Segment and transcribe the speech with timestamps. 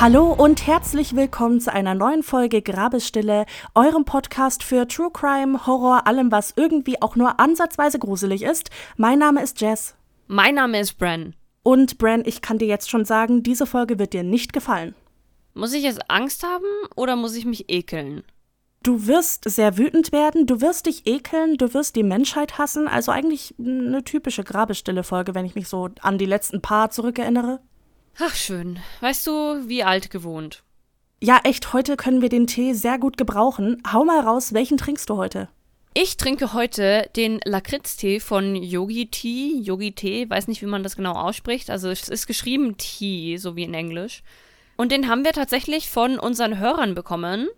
[0.00, 3.44] Hallo und herzlich willkommen zu einer neuen Folge Grabesstille,
[3.74, 8.70] eurem Podcast für True Crime, Horror, allem, was irgendwie auch nur ansatzweise gruselig ist.
[8.96, 9.94] Mein Name ist Jess.
[10.26, 11.36] Mein Name ist Bren.
[11.62, 14.94] Und Bren, ich kann dir jetzt schon sagen, diese Folge wird dir nicht gefallen.
[15.52, 16.64] Muss ich jetzt Angst haben
[16.96, 18.22] oder muss ich mich ekeln?
[18.82, 22.88] Du wirst sehr wütend werden, du wirst dich ekeln, du wirst die Menschheit hassen.
[22.88, 27.60] Also eigentlich eine typische Grabestille-Folge, wenn ich mich so an die letzten paar zurückerinnere.
[28.18, 28.78] Ach, schön.
[29.00, 30.62] Weißt du, wie alt gewohnt.
[31.22, 33.82] Ja, echt, heute können wir den Tee sehr gut gebrauchen.
[33.92, 35.48] Hau mal raus, welchen trinkst du heute?
[35.92, 39.60] Ich trinke heute den Lakritz-Tee von Yogi Tea.
[39.60, 41.68] Yogi Tee, weiß nicht, wie man das genau ausspricht.
[41.68, 44.22] Also es ist geschrieben Tea, so wie in Englisch.
[44.76, 47.48] Und den haben wir tatsächlich von unseren Hörern bekommen.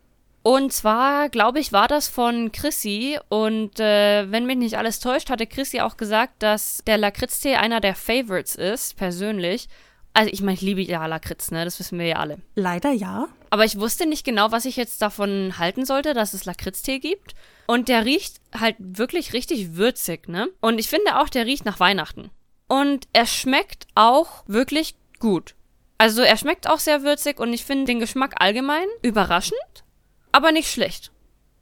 [0.43, 3.19] Und zwar, glaube ich, war das von Chrissy.
[3.29, 7.81] Und äh, wenn mich nicht alles täuscht, hatte Chrissy auch gesagt, dass der Lakritz-Tee einer
[7.81, 9.69] der Favorites ist, persönlich.
[10.15, 11.65] Also ich meine, ich liebe ja Lakritz, ne?
[11.65, 12.39] Das wissen wir ja alle.
[12.55, 13.29] Leider ja.
[13.51, 17.35] Aber ich wusste nicht genau, was ich jetzt davon halten sollte, dass es Lakritztee gibt.
[17.67, 20.49] Und der riecht halt wirklich richtig würzig, ne?
[20.61, 22.31] Und ich finde auch, der riecht nach Weihnachten.
[22.69, 25.55] Und er schmeckt auch wirklich gut.
[25.99, 29.85] Also er schmeckt auch sehr würzig und ich finde den Geschmack allgemein überraschend,
[30.33, 31.13] aber nicht schlecht.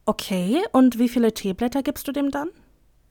[0.06, 2.48] Okay, und wie viele Teeblätter gibst du dem dann?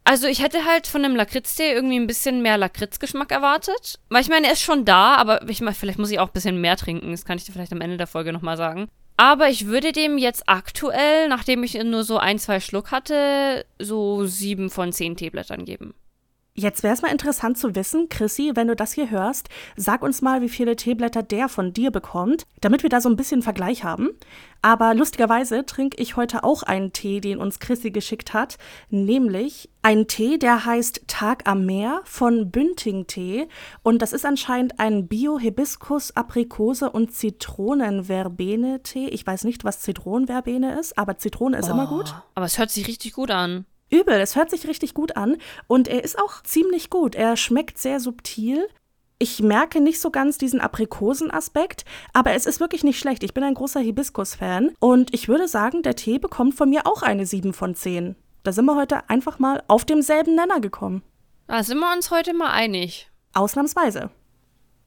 [0.03, 3.99] Also ich hätte halt von dem Lakritztee irgendwie ein bisschen mehr Lakritzgeschmack erwartet.
[4.09, 6.33] Weil ich meine, er ist schon da, aber ich meine, vielleicht muss ich auch ein
[6.33, 7.11] bisschen mehr trinken.
[7.11, 8.89] Das kann ich dir vielleicht am Ende der Folge nochmal sagen.
[9.17, 14.25] Aber ich würde dem jetzt aktuell, nachdem ich nur so ein, zwei Schluck hatte, so
[14.25, 15.93] sieben von zehn Teeblättern geben.
[16.59, 20.21] Jetzt wäre es mal interessant zu wissen, Chrissy, wenn du das hier hörst, sag uns
[20.21, 23.85] mal, wie viele Teeblätter der von dir bekommt, damit wir da so ein bisschen Vergleich
[23.85, 24.09] haben.
[24.61, 28.57] Aber lustigerweise trinke ich heute auch einen Tee, den uns Chrissy geschickt hat,
[28.89, 33.47] nämlich einen Tee, der heißt Tag am Meer von Bünding Tee
[33.81, 39.07] und das ist anscheinend ein Bio-Hibiskus, Aprikose und Zitronenverbene-Tee.
[39.07, 42.13] Ich weiß nicht, was Zitronenverbene ist, aber Zitrone ist oh, immer gut.
[42.35, 43.65] Aber es hört sich richtig gut an.
[43.89, 47.15] Übel, es hört sich richtig gut an und er ist auch ziemlich gut.
[47.15, 48.67] Er schmeckt sehr subtil.
[49.17, 51.83] Ich merke nicht so ganz diesen Aprikosenaspekt,
[52.13, 53.23] aber es ist wirklich nicht schlecht.
[53.23, 57.01] Ich bin ein großer Hibiskus-Fan und ich würde sagen, der Tee bekommt von mir auch
[57.01, 58.15] eine 7 von 10.
[58.43, 61.03] Da sind wir heute einfach mal auf demselben Nenner gekommen.
[61.47, 63.11] Da sind wir uns heute mal einig.
[63.33, 64.11] Ausnahmsweise.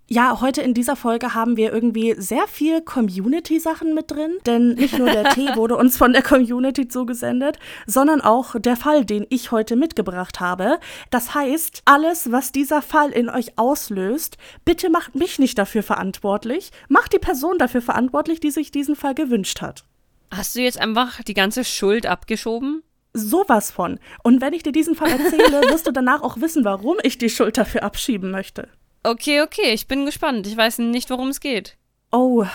[0.09, 4.99] Ja, heute in dieser Folge haben wir irgendwie sehr viel Community-Sachen mit drin, denn nicht
[4.99, 9.53] nur der Tee wurde uns von der Community zugesendet, sondern auch der Fall, den ich
[9.53, 10.79] heute mitgebracht habe.
[11.11, 14.37] Das heißt, alles, was dieser Fall in euch auslöst,
[14.67, 19.15] bitte macht mich nicht dafür verantwortlich, macht die Person dafür verantwortlich, die sich diesen Fall
[19.15, 19.85] gewünscht hat.
[20.31, 22.83] Hast du jetzt einfach die ganze Schuld abgeschoben?
[23.15, 23.99] Sowas von.
[24.23, 27.31] Und wenn ich dir diesen Fall erzähle, wirst du danach auch wissen, warum ich die
[27.31, 28.69] Schuld dafür abschieben möchte.
[29.05, 30.47] Okay, okay, ich bin gespannt.
[30.47, 31.77] Ich weiß nicht, worum es geht.
[32.13, 32.47] Oh,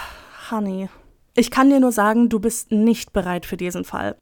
[0.49, 0.89] Honey.
[1.35, 4.15] Ich kann dir nur sagen, du bist nicht bereit für diesen Fall.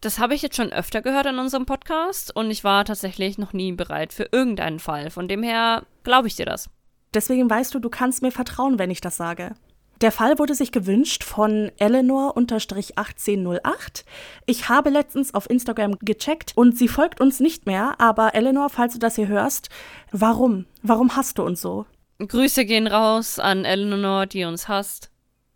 [0.00, 3.52] Das habe ich jetzt schon öfter gehört in unserem Podcast und ich war tatsächlich noch
[3.52, 5.10] nie bereit für irgendeinen Fall.
[5.10, 6.70] Von dem her glaube ich dir das.
[7.12, 9.54] Deswegen weißt du, du kannst mir vertrauen, wenn ich das sage.
[10.00, 14.04] Der Fall wurde sich gewünscht von Eleanor-1808.
[14.46, 18.94] Ich habe letztens auf Instagram gecheckt und sie folgt uns nicht mehr, aber Eleanor, falls
[18.94, 19.68] du das hier hörst,
[20.10, 20.64] warum?
[20.82, 21.84] Warum hast du uns so?
[22.18, 25.10] Grüße gehen raus an Eleanor, die uns hasst.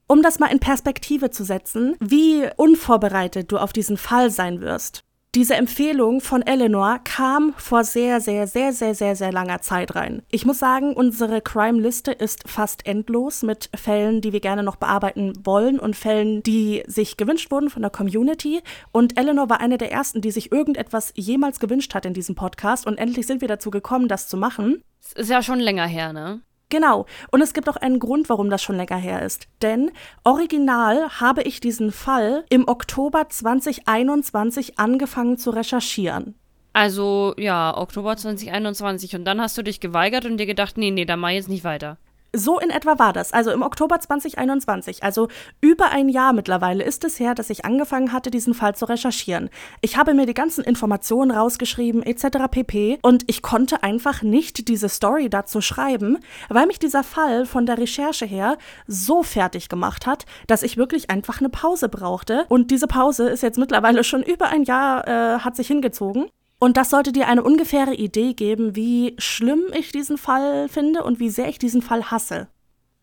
[0.07, 5.04] Um das mal in Perspektive zu setzen, wie unvorbereitet du auf diesen Fall sein wirst.
[5.35, 10.23] Diese Empfehlung von Eleanor kam vor sehr, sehr, sehr, sehr, sehr, sehr langer Zeit rein.
[10.31, 15.33] Ich muss sagen, unsere Crime-Liste ist fast endlos mit Fällen, die wir gerne noch bearbeiten
[15.43, 18.63] wollen und Fällen, die sich gewünscht wurden von der Community.
[18.93, 22.87] Und Eleanor war eine der ersten, die sich irgendetwas jemals gewünscht hat in diesem Podcast.
[22.87, 24.85] Und endlich sind wir dazu gekommen, das zu machen.
[25.03, 26.43] Das ist ja schon länger her, ne?
[26.71, 27.07] Genau.
[27.31, 29.47] Und es gibt auch einen Grund, warum das schon länger her ist.
[29.63, 29.91] Denn
[30.25, 36.35] original habe ich diesen Fall im Oktober 2021 angefangen zu recherchieren.
[36.73, 39.15] Also ja, Oktober 2021.
[39.15, 41.49] Und dann hast du dich geweigert und dir gedacht, nee, nee, da mach ich jetzt
[41.49, 41.99] nicht weiter.
[42.37, 43.33] So in etwa war das.
[43.33, 45.29] Also im Oktober 2021, also
[45.61, 49.51] über ein Jahr mittlerweile ist es her, dass ich angefangen hatte, diesen Fall zu recherchieren.
[49.83, 52.49] Ich habe mir die ganzen Informationen rausgeschrieben, etc.
[52.51, 52.99] pp.
[53.03, 57.79] Und ich konnte einfach nicht diese Story dazu schreiben, weil mich dieser Fall von der
[57.79, 58.59] Recherche her
[58.89, 62.47] so fertig gemacht hat, dass ich wirklich einfach eine Pause brauchte.
[62.49, 66.27] Und diese Pause ist jetzt mittlerweile schon über ein Jahr, äh, hat sich hingezogen.
[66.65, 71.21] Und das sollte dir eine ungefähre Idee geben, wie schlimm ich diesen Fall finde und
[71.21, 72.49] wie sehr ich diesen Fall hasse.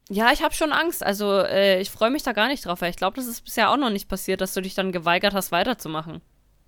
[0.09, 1.03] Ja, ich habe schon Angst.
[1.05, 3.69] Also äh, ich freue mich da gar nicht drauf, weil ich glaube, das ist bisher
[3.69, 6.21] auch noch nicht passiert, dass du dich dann geweigert hast, weiterzumachen.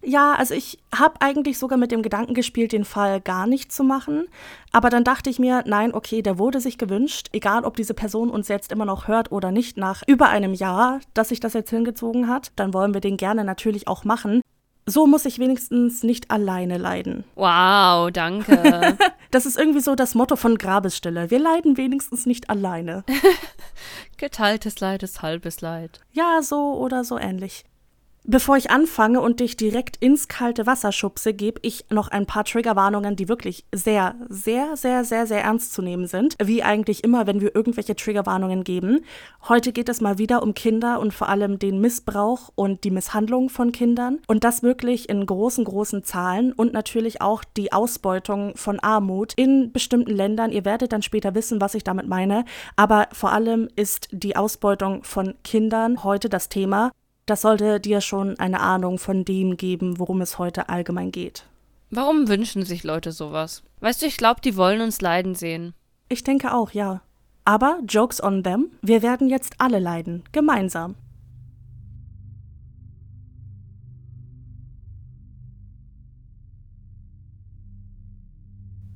[0.04, 3.84] Ja, also ich habe eigentlich sogar mit dem Gedanken gespielt, den Fall gar nicht zu
[3.84, 4.28] machen.
[4.72, 8.30] Aber dann dachte ich mir, nein, okay, der wurde sich gewünscht, egal ob diese Person
[8.30, 11.72] uns jetzt immer noch hört oder nicht, nach über einem Jahr, dass sich das jetzt
[11.72, 14.43] hingezogen hat, dann wollen wir den gerne natürlich auch machen.
[14.86, 17.24] So muss ich wenigstens nicht alleine leiden.
[17.36, 18.98] Wow, danke.
[19.32, 21.32] das ist irgendwie so das Motto von Grabesstille.
[21.32, 23.06] Wir leiden wenigstens nicht alleine.
[24.18, 26.02] Geteiltes Leid ist halbes Leid.
[26.12, 27.64] Ja, so oder so ähnlich.
[28.26, 32.46] Bevor ich anfange und dich direkt ins kalte Wasser schubse, gebe ich noch ein paar
[32.46, 36.38] Triggerwarnungen, die wirklich sehr, sehr, sehr, sehr, sehr ernst zu nehmen sind.
[36.42, 39.04] Wie eigentlich immer, wenn wir irgendwelche Triggerwarnungen geben.
[39.50, 43.50] Heute geht es mal wieder um Kinder und vor allem den Missbrauch und die Misshandlung
[43.50, 44.20] von Kindern.
[44.28, 49.74] Und das wirklich in großen, großen Zahlen und natürlich auch die Ausbeutung von Armut in
[49.74, 50.54] bestimmten Ländern.
[50.54, 52.46] Ihr werdet dann später wissen, was ich damit meine.
[52.78, 56.92] Aber vor allem ist die Ausbeutung von Kindern heute das Thema.
[57.26, 61.46] Das sollte dir schon eine Ahnung von dem geben, worum es heute allgemein geht.
[61.90, 63.64] Warum wünschen sich Leute sowas?
[63.80, 65.74] Weißt du, ich glaube, die wollen uns leiden sehen.
[66.10, 67.02] Ich denke auch, ja.
[67.46, 70.96] Aber Jokes on them, wir werden jetzt alle leiden, gemeinsam.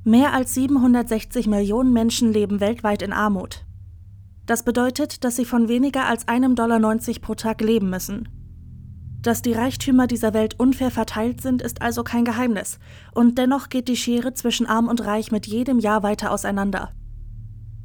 [0.04, 3.67] Mehr als 760 Millionen Menschen leben weltweit in Armut.
[4.48, 8.30] Das bedeutet, dass sie von weniger als einem Dollar 90 pro Tag leben müssen.
[9.22, 12.80] Dass die Reichtümer dieser Welt unfair verteilt sind, ist also kein Geheimnis,
[13.14, 16.92] und dennoch geht die Schere zwischen arm und reich mit jedem Jahr weiter auseinander.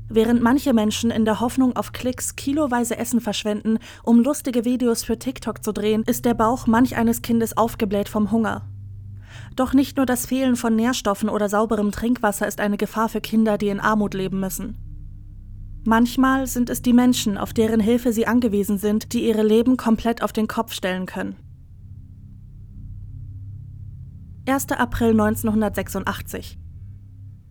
[0.08, 5.18] Während manche Menschen in der Hoffnung auf Klicks kiloweise Essen verschwenden, um lustige Videos für
[5.18, 8.68] TikTok zu drehen, ist der Bauch manch eines Kindes aufgebläht vom Hunger.
[9.56, 13.58] Doch nicht nur das Fehlen von Nährstoffen oder sauberem Trinkwasser ist eine Gefahr für Kinder,
[13.58, 14.81] die in Armut leben müssen.
[15.84, 20.22] Manchmal sind es die Menschen, auf deren Hilfe sie angewiesen sind, die ihre Leben komplett
[20.22, 21.36] auf den Kopf stellen können.
[24.48, 24.70] 1.
[24.72, 26.58] April 1986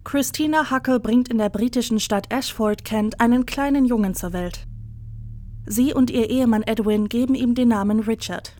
[0.04, 4.66] Christina Huckle bringt in der britischen Stadt Ashford, Kent, einen kleinen Jungen zur Welt.
[5.66, 8.56] Sie und ihr Ehemann Edwin geben ihm den Namen Richard.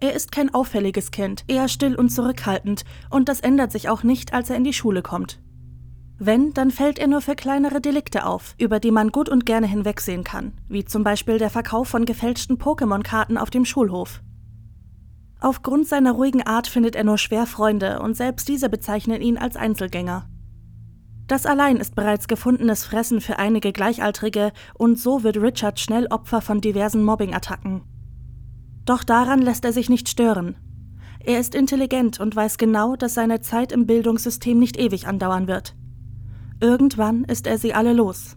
[0.00, 4.32] Er ist kein auffälliges Kind, eher still und zurückhaltend, und das ändert sich auch nicht,
[4.32, 5.40] als er in die Schule kommt.
[6.20, 9.68] Wenn, dann fällt er nur für kleinere Delikte auf, über die man gut und gerne
[9.68, 14.20] hinwegsehen kann, wie zum Beispiel der Verkauf von gefälschten Pokémon-Karten auf dem Schulhof.
[15.40, 19.56] Aufgrund seiner ruhigen Art findet er nur schwer Freunde und selbst diese bezeichnen ihn als
[19.56, 20.28] Einzelgänger.
[21.28, 26.40] Das allein ist bereits gefundenes Fressen für einige Gleichaltrige und so wird Richard schnell Opfer
[26.40, 27.82] von diversen Mobbing-Attacken.
[28.84, 30.56] Doch daran lässt er sich nicht stören.
[31.20, 35.76] Er ist intelligent und weiß genau, dass seine Zeit im Bildungssystem nicht ewig andauern wird.
[36.60, 38.36] Irgendwann ist er sie alle los.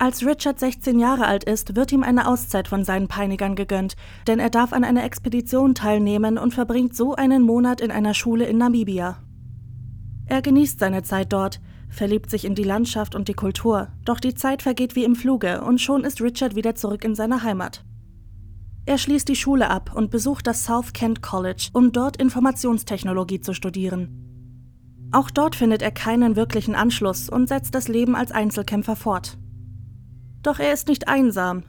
[0.00, 3.96] Als Richard 16 Jahre alt ist, wird ihm eine Auszeit von seinen Peinigern gegönnt,
[4.28, 8.46] denn er darf an einer Expedition teilnehmen und verbringt so einen Monat in einer Schule
[8.46, 9.18] in Namibia.
[10.26, 14.34] Er genießt seine Zeit dort, verliebt sich in die Landschaft und die Kultur, doch die
[14.34, 17.84] Zeit vergeht wie im Fluge und schon ist Richard wieder zurück in seiner Heimat.
[18.86, 23.52] Er schließt die Schule ab und besucht das South Kent College, um dort Informationstechnologie zu
[23.52, 24.27] studieren.
[25.10, 29.38] Auch dort findet er keinen wirklichen Anschluss und setzt das Leben als Einzelkämpfer fort.
[30.42, 31.64] Doch er ist nicht einsam.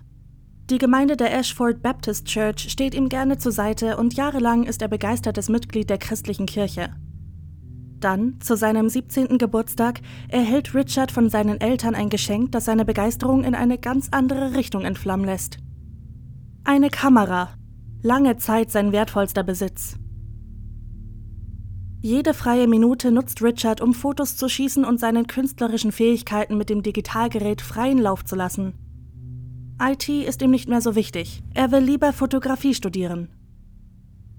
[0.70, 4.88] Die Gemeinde der Ashford Baptist Church steht ihm gerne zur Seite und jahrelang ist er
[4.88, 6.94] begeistertes Mitglied der christlichen Kirche.
[8.00, 9.38] Dann, zu seinem 17.
[9.38, 14.56] Geburtstag, erhält Richard von seinen Eltern ein Geschenk, das seine Begeisterung in eine ganz andere
[14.56, 15.58] Richtung entflammen lässt.
[16.64, 17.50] Eine Kamera.
[18.02, 19.99] Lange Zeit sein wertvollster Besitz.
[22.02, 26.82] Jede freie Minute nutzt Richard, um Fotos zu schießen und seinen künstlerischen Fähigkeiten mit dem
[26.82, 28.74] Digitalgerät freien Lauf zu lassen.
[29.82, 31.44] IT ist ihm nicht mehr so wichtig.
[31.54, 33.30] Er will lieber Fotografie studieren.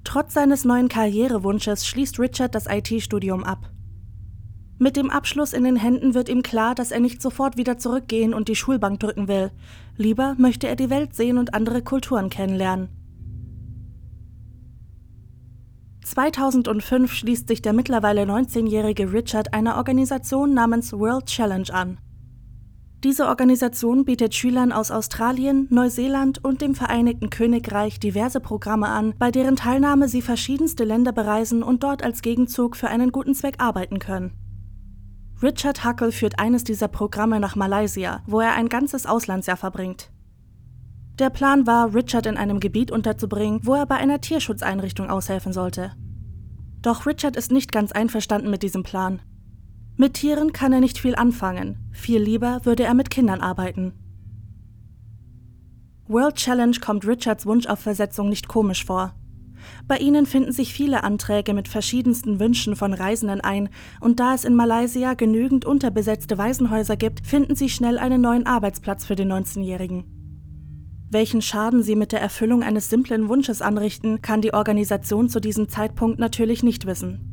[0.04, 3.70] Trotz seines neuen Karrierewunsches schließt Richard das IT-Studium ab.
[4.78, 8.32] Mit dem Abschluss in den Händen wird ihm klar, dass er nicht sofort wieder zurückgehen
[8.32, 9.50] und die Schulbank drücken will.
[9.98, 12.88] Lieber möchte er die Welt sehen und andere Kulturen kennenlernen.
[16.04, 21.98] 2005 schließt sich der mittlerweile 19-jährige Richard einer Organisation namens World Challenge an.
[23.02, 29.30] Diese Organisation bietet Schülern aus Australien, Neuseeland und dem Vereinigten Königreich diverse Programme an, bei
[29.30, 34.00] deren Teilnahme sie verschiedenste Länder bereisen und dort als Gegenzug für einen guten Zweck arbeiten
[34.00, 34.32] können.
[35.42, 40.10] Richard Huckle führt eines dieser Programme nach Malaysia, wo er ein ganzes Auslandsjahr verbringt.
[41.20, 45.92] Der Plan war, Richard in einem Gebiet unterzubringen, wo er bei einer Tierschutzeinrichtung aushelfen sollte.
[46.80, 49.20] Doch Richard ist nicht ganz einverstanden mit diesem Plan.
[49.98, 53.92] Mit Tieren kann er nicht viel anfangen, viel lieber würde er mit Kindern arbeiten.
[56.08, 59.14] World Challenge kommt Richards Wunsch auf Versetzung nicht komisch vor.
[59.86, 63.68] Bei ihnen finden sich viele Anträge mit verschiedensten Wünschen von Reisenden ein,
[64.00, 69.04] und da es in Malaysia genügend unterbesetzte Waisenhäuser gibt, finden sie schnell einen neuen Arbeitsplatz
[69.04, 70.19] für den 19-Jährigen.
[71.10, 75.68] Welchen Schaden sie mit der Erfüllung eines simplen Wunsches anrichten, kann die Organisation zu diesem
[75.68, 77.26] Zeitpunkt natürlich nicht wissen.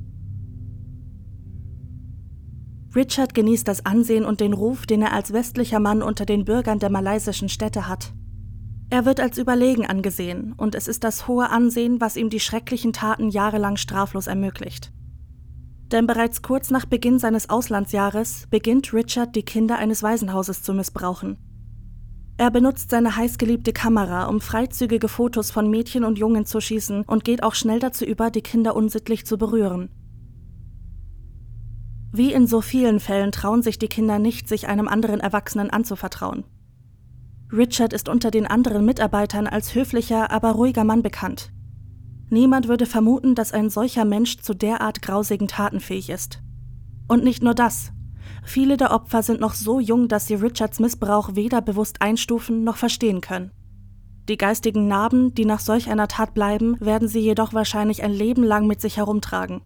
[2.95, 6.79] Richard genießt das Ansehen und den Ruf, den er als westlicher Mann unter den Bürgern
[6.79, 8.13] der malaysischen Städte hat.
[8.89, 12.93] Er wird als überlegen angesehen, und es ist das hohe Ansehen, was ihm die schrecklichen
[12.93, 14.91] Taten jahrelang straflos ermöglicht.
[15.91, 21.37] Denn bereits kurz nach Beginn seines Auslandsjahres beginnt Richard die Kinder eines Waisenhauses zu missbrauchen.
[22.39, 27.23] Er benutzt seine heißgeliebte Kamera, um freizügige Fotos von Mädchen und Jungen zu schießen und
[27.23, 29.89] geht auch schnell dazu über, die Kinder unsittlich zu berühren.
[32.11, 36.45] Wie in so vielen Fällen trauen sich die Kinder nicht, sich einem anderen Erwachsenen anzuvertrauen.
[37.51, 41.51] Richard ist unter den anderen Mitarbeitern als höflicher, aber ruhiger Mann bekannt.
[42.29, 46.41] Niemand würde vermuten, dass ein solcher Mensch zu derart grausigen Taten fähig ist.
[47.07, 47.93] Und nicht nur das.
[48.43, 52.77] Viele der Opfer sind noch so jung, dass sie Richards Missbrauch weder bewusst einstufen noch
[52.77, 53.51] verstehen können.
[54.29, 58.43] Die geistigen Narben, die nach solch einer Tat bleiben, werden sie jedoch wahrscheinlich ein Leben
[58.43, 59.61] lang mit sich herumtragen.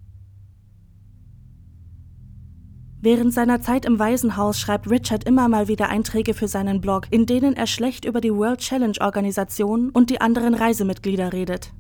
[3.04, 7.26] Während seiner Zeit im Waisenhaus schreibt Richard immer mal wieder Einträge für seinen Blog, in
[7.26, 11.74] denen er schlecht über die World Challenge Organisation und die anderen Reisemitglieder redet.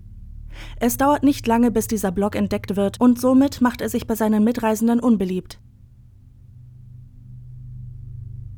[0.79, 4.15] Es dauert nicht lange, bis dieser Blog entdeckt wird und somit macht er sich bei
[4.15, 5.59] seinen Mitreisenden unbeliebt.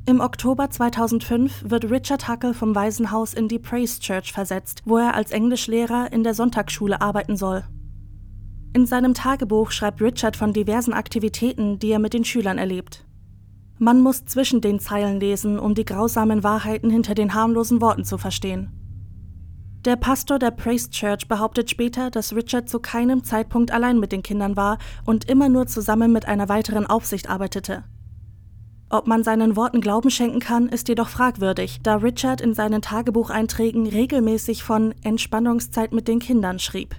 [0.06, 5.14] Im Oktober 2005 wird Richard Huckle vom Waisenhaus in die Praise Church versetzt, wo er
[5.14, 7.64] als Englischlehrer in der Sonntagsschule arbeiten soll.
[8.74, 13.06] In seinem Tagebuch schreibt Richard von diversen Aktivitäten, die er mit den Schülern erlebt.
[13.78, 18.18] Man muss zwischen den Zeilen lesen, um die grausamen Wahrheiten hinter den harmlosen Worten zu
[18.18, 18.68] verstehen.
[19.86, 24.22] Der Pastor der Praise Church behauptet später, dass Richard zu keinem Zeitpunkt allein mit den
[24.22, 27.84] Kindern war und immer nur zusammen mit einer weiteren Aufsicht arbeitete.
[28.94, 33.88] Ob man seinen Worten Glauben schenken kann, ist jedoch fragwürdig, da Richard in seinen Tagebucheinträgen
[33.88, 36.94] regelmäßig von Entspannungszeit mit den Kindern schrieb.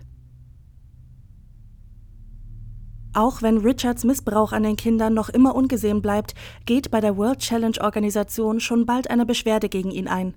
[3.13, 6.33] Auch wenn Richards Missbrauch an den Kindern noch immer ungesehen bleibt,
[6.65, 10.33] geht bei der World Challenge Organisation schon bald eine Beschwerde gegen ihn ein.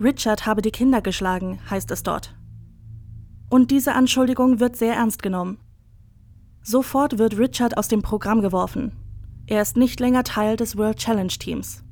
[0.00, 2.34] Richard habe die Kinder geschlagen, heißt es dort.
[3.50, 5.58] Und diese Anschuldigung wird sehr ernst genommen.
[6.62, 8.99] Sofort wird Richard aus dem Programm geworfen.
[9.50, 11.84] Er ist nicht länger Teil des World Challenge Teams.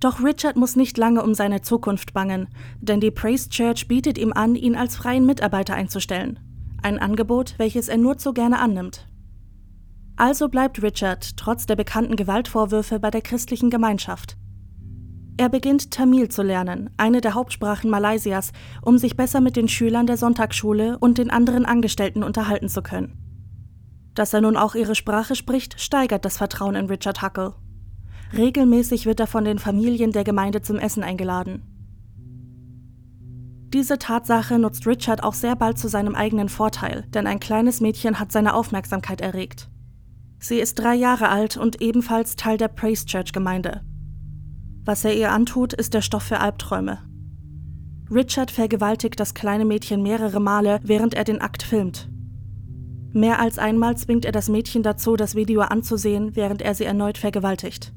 [0.00, 2.48] Doch Richard muss nicht lange um seine Zukunft bangen,
[2.80, 6.38] denn die Praise Church bietet ihm an, ihn als freien Mitarbeiter einzustellen
[6.82, 9.06] ein Angebot, welches er nur zu gerne annimmt.
[10.16, 14.36] Also bleibt Richard trotz der bekannten Gewaltvorwürfe bei der christlichen Gemeinschaft.
[15.38, 18.52] Er beginnt Tamil zu lernen, eine der Hauptsprachen Malaysias,
[18.82, 23.21] um sich besser mit den Schülern der Sonntagsschule und den anderen Angestellten unterhalten zu können.
[24.14, 27.54] Dass er nun auch ihre Sprache spricht, steigert das Vertrauen in Richard Huckle.
[28.36, 31.62] Regelmäßig wird er von den Familien der Gemeinde zum Essen eingeladen.
[33.72, 38.18] Diese Tatsache nutzt Richard auch sehr bald zu seinem eigenen Vorteil, denn ein kleines Mädchen
[38.18, 39.70] hat seine Aufmerksamkeit erregt.
[40.38, 43.82] Sie ist drei Jahre alt und ebenfalls Teil der Praise Church Gemeinde.
[44.84, 46.98] Was er ihr antut, ist der Stoff für Albträume.
[48.10, 52.11] Richard vergewaltigt das kleine Mädchen mehrere Male, während er den Akt filmt.
[53.12, 57.18] Mehr als einmal zwingt er das Mädchen dazu, das Video anzusehen, während er sie erneut
[57.18, 57.92] vergewaltigt.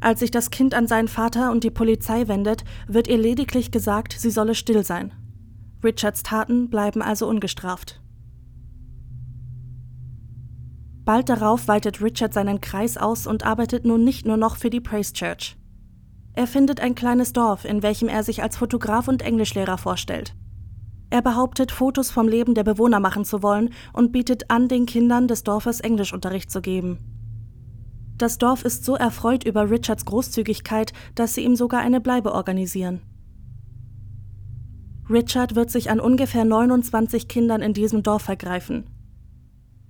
[0.00, 4.14] Als sich das Kind an seinen Vater und die Polizei wendet, wird ihr lediglich gesagt,
[4.18, 5.12] sie solle still sein.
[5.84, 8.00] Richards Taten bleiben also ungestraft.
[11.04, 14.80] Bald darauf weitet Richard seinen Kreis aus und arbeitet nun nicht nur noch für die
[14.80, 15.56] Praise Church.
[16.32, 20.34] Er findet ein kleines Dorf, in welchem er sich als Fotograf und Englischlehrer vorstellt.
[21.10, 25.28] Er behauptet, Fotos vom Leben der Bewohner machen zu wollen und bietet an, den Kindern
[25.28, 26.98] des Dorfes Englischunterricht zu geben.
[28.18, 33.02] Das Dorf ist so erfreut über Richards Großzügigkeit, dass sie ihm sogar eine Bleibe organisieren.
[35.08, 38.90] Richard wird sich an ungefähr 29 Kindern in diesem Dorf vergreifen.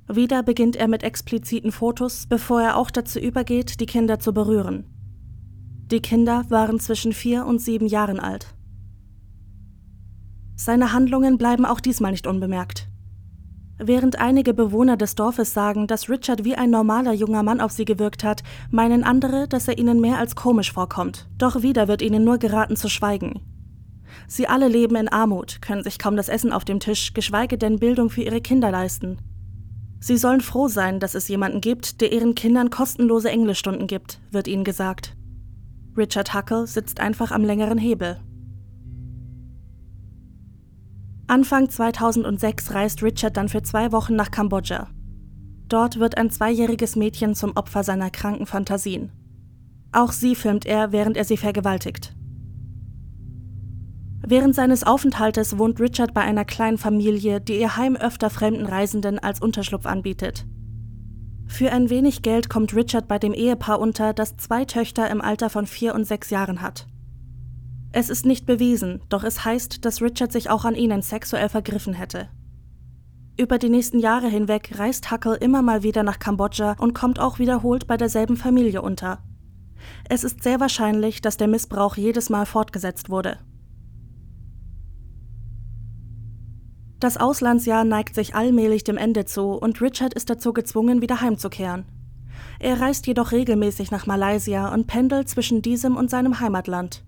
[0.08, 4.84] Wieder beginnt er mit expliziten Fotos, bevor er auch dazu übergeht, die Kinder zu berühren.
[5.90, 8.55] Die Kinder waren zwischen vier und sieben Jahren alt.
[10.56, 12.88] Seine Handlungen bleiben auch diesmal nicht unbemerkt.
[13.78, 17.84] Während einige Bewohner des Dorfes sagen, dass Richard wie ein normaler junger Mann auf sie
[17.84, 21.28] gewirkt hat, meinen andere, dass er ihnen mehr als komisch vorkommt.
[21.36, 23.40] Doch wieder wird ihnen nur geraten zu schweigen.
[24.28, 27.78] Sie alle leben in Armut, können sich kaum das Essen auf dem Tisch, geschweige denn
[27.78, 29.18] Bildung für ihre Kinder leisten.
[30.00, 34.48] Sie sollen froh sein, dass es jemanden gibt, der ihren Kindern kostenlose Englischstunden gibt, wird
[34.48, 35.16] ihnen gesagt.
[35.96, 38.18] Richard Huckle sitzt einfach am längeren Hebel.
[41.28, 44.88] Anfang 2006 reist Richard dann für zwei Wochen nach Kambodscha.
[45.68, 49.10] Dort wird ein zweijähriges Mädchen zum Opfer seiner kranken Fantasien.
[49.90, 52.14] Auch sie filmt er, während er sie vergewaltigt.
[54.24, 59.18] Während seines Aufenthaltes wohnt Richard bei einer kleinen Familie, die ihr Heim öfter fremden Reisenden
[59.18, 60.46] als Unterschlupf anbietet.
[61.48, 65.50] Für ein wenig Geld kommt Richard bei dem Ehepaar unter, das zwei Töchter im Alter
[65.50, 66.86] von vier und sechs Jahren hat.
[67.98, 71.94] Es ist nicht bewiesen, doch es heißt, dass Richard sich auch an ihnen sexuell vergriffen
[71.94, 72.28] hätte.
[73.38, 77.38] Über die nächsten Jahre hinweg reist Huckle immer mal wieder nach Kambodscha und kommt auch
[77.38, 79.24] wiederholt bei derselben Familie unter.
[80.10, 83.38] Es ist sehr wahrscheinlich, dass der Missbrauch jedes Mal fortgesetzt wurde.
[87.00, 91.86] Das Auslandsjahr neigt sich allmählich dem Ende zu und Richard ist dazu gezwungen, wieder heimzukehren.
[92.58, 97.05] Er reist jedoch regelmäßig nach Malaysia und pendelt zwischen diesem und seinem Heimatland.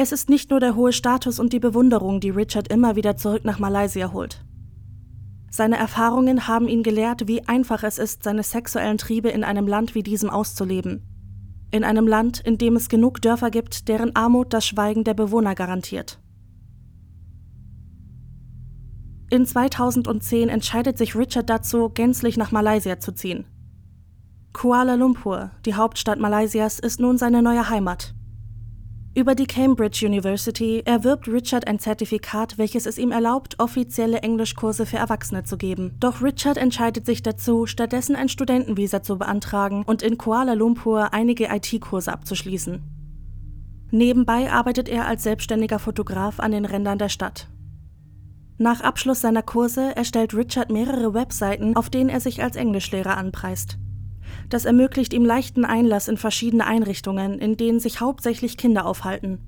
[0.00, 3.44] Es ist nicht nur der hohe Status und die Bewunderung, die Richard immer wieder zurück
[3.44, 4.44] nach Malaysia holt.
[5.50, 9.96] Seine Erfahrungen haben ihn gelehrt, wie einfach es ist, seine sexuellen Triebe in einem Land
[9.96, 11.02] wie diesem auszuleben.
[11.72, 15.56] In einem Land, in dem es genug Dörfer gibt, deren Armut das Schweigen der Bewohner
[15.56, 16.20] garantiert.
[19.30, 23.46] In 2010 entscheidet sich Richard dazu, gänzlich nach Malaysia zu ziehen.
[24.52, 28.14] Kuala Lumpur, die Hauptstadt Malaysias, ist nun seine neue Heimat.
[29.18, 34.98] Über die Cambridge University erwirbt Richard ein Zertifikat, welches es ihm erlaubt, offizielle Englischkurse für
[34.98, 35.96] Erwachsene zu geben.
[35.98, 41.46] Doch Richard entscheidet sich dazu, stattdessen ein Studentenvisa zu beantragen und in Kuala Lumpur einige
[41.46, 42.80] IT-Kurse abzuschließen.
[43.90, 47.48] Nebenbei arbeitet er als selbstständiger Fotograf an den Rändern der Stadt.
[48.56, 53.78] Nach Abschluss seiner Kurse erstellt Richard mehrere Webseiten, auf denen er sich als Englischlehrer anpreist.
[54.48, 59.40] Das ermöglicht ihm leichten Einlass in verschiedene Einrichtungen, in denen sich hauptsächlich Kinder aufhalten.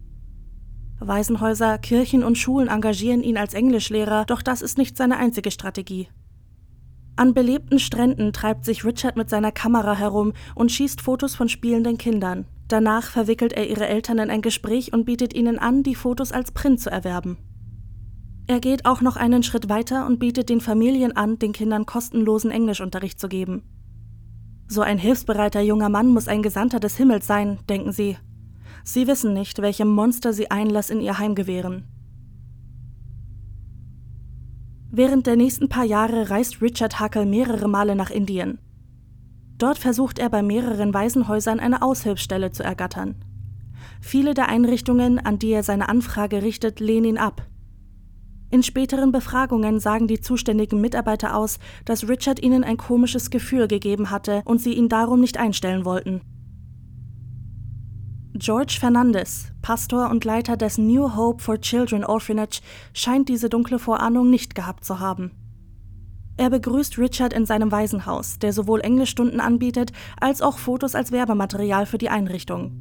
[0.98, 6.08] Waisenhäuser, Kirchen und Schulen engagieren ihn als Englischlehrer, doch das ist nicht seine einzige Strategie.
[7.16, 11.98] An belebten Stränden treibt sich Richard mit seiner Kamera herum und schießt Fotos von spielenden
[11.98, 12.46] Kindern.
[12.68, 16.52] Danach verwickelt er ihre Eltern in ein Gespräch und bietet ihnen an, die Fotos als
[16.52, 17.38] Print zu erwerben.
[18.46, 22.50] Er geht auch noch einen Schritt weiter und bietet den Familien an, den Kindern kostenlosen
[22.50, 23.64] Englischunterricht zu geben.
[24.72, 28.16] So ein hilfsbereiter junger Mann muss ein Gesandter des Himmels sein, denken sie.
[28.85, 31.88] Sie wissen nicht, welchem Monster sie Einlass in ihr Heim gewähren.
[34.92, 38.61] Während der nächsten paar Jahre reist Richard Huckle mehrere Male nach Indien.
[39.59, 43.16] Dort versucht er bei mehreren Waisenhäusern eine Aushilfsstelle zu ergattern.
[44.00, 47.44] Viele der Einrichtungen, an die er seine Anfrage richtet, lehnen ihn ab.
[48.50, 54.10] In späteren Befragungen sagen die zuständigen Mitarbeiter aus, dass Richard ihnen ein komisches Gefühl gegeben
[54.10, 56.20] hatte und sie ihn darum nicht einstellen wollten.
[58.34, 62.60] George Fernandes, Pastor und Leiter des New Hope for Children Orphanage,
[62.92, 65.32] scheint diese dunkle Vorahnung nicht gehabt zu haben.
[66.36, 71.86] Er begrüßt Richard in seinem Waisenhaus, der sowohl Englischstunden anbietet, als auch Fotos als Werbematerial
[71.86, 72.72] für die Einrichtung.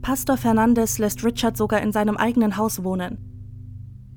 [0.00, 3.37] Pastor Fernandes lässt Richard sogar in seinem eigenen Haus wohnen.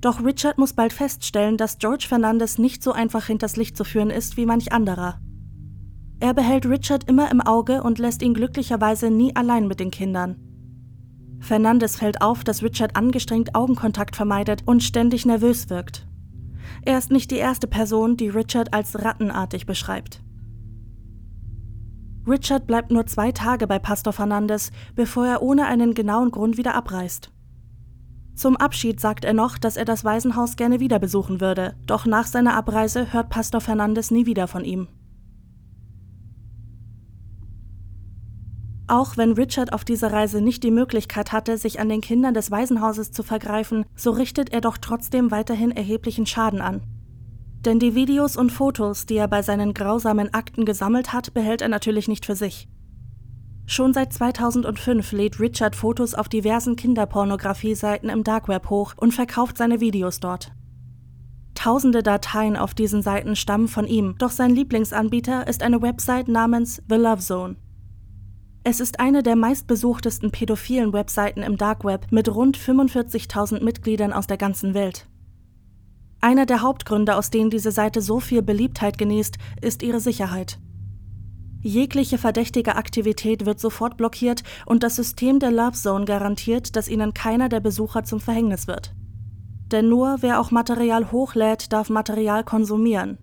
[0.02, 4.10] Doch Richard muss bald feststellen, dass George Fernandes nicht so einfach hinters Licht zu führen
[4.10, 5.20] ist wie manch anderer.
[6.20, 10.36] Er behält Richard immer im Auge und lässt ihn glücklicherweise nie allein mit den Kindern.
[11.40, 16.08] Fernandes fällt auf, dass Richard angestrengt Augenkontakt vermeidet und ständig nervös wirkt.
[16.84, 20.24] Er ist nicht die erste Person, die Richard als rattenartig beschreibt.
[22.28, 26.76] Richard bleibt nur zwei Tage bei Pastor Fernandes, bevor er ohne einen genauen Grund wieder
[26.76, 27.32] abreist.
[28.36, 32.26] Zum Abschied sagt er noch, dass er das Waisenhaus gerne wieder besuchen würde, doch nach
[32.26, 34.88] seiner Abreise hört Pastor Fernandes nie wieder von ihm.
[38.88, 42.52] Auch wenn Richard auf dieser Reise nicht die Möglichkeit hatte, sich an den Kindern des
[42.52, 46.82] Waisenhauses zu vergreifen, so richtet er doch trotzdem weiterhin erheblichen Schaden an.
[47.63, 51.70] Denn die Videos und Fotos, die er bei seinen grausamen Akten gesammelt hat, behält er
[51.70, 52.67] natürlich nicht für sich.
[53.72, 59.58] Schon seit 2005 lädt Richard Fotos auf diversen Kinderpornografie-Seiten im Dark Web hoch und verkauft
[59.58, 60.52] seine Videos dort.
[61.56, 66.84] Tausende Dateien auf diesen Seiten stammen von ihm, doch sein Lieblingsanbieter ist eine Website namens
[66.90, 67.56] The Love Zone.
[68.66, 74.28] Es ist eine der meistbesuchtesten pädophilen Webseiten im Dark Web mit rund 45.000 Mitgliedern aus
[74.28, 75.08] der ganzen Welt.
[76.20, 80.60] Einer der Hauptgründe, aus denen diese Seite so viel Beliebtheit genießt, ist ihre Sicherheit.
[81.63, 87.13] Jegliche verdächtige Aktivität wird sofort blockiert und das System der Love Zone garantiert, dass ihnen
[87.13, 88.95] keiner der Besucher zum Verhängnis wird.
[89.71, 93.19] Denn nur wer auch Material hochlädt, darf Material konsumieren.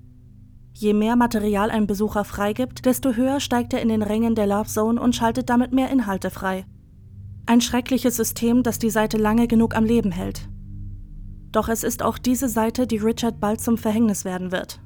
[0.72, 4.68] Je mehr Material ein Besucher freigibt, desto höher steigt er in den Rängen der Love
[4.68, 6.64] Zone und schaltet damit mehr Inhalte frei.
[7.46, 10.48] Ein schreckliches System, das die Seite lange genug am Leben hält.
[11.50, 14.80] Doch es ist auch diese Seite, die Richard bald zum Verhängnis werden wird.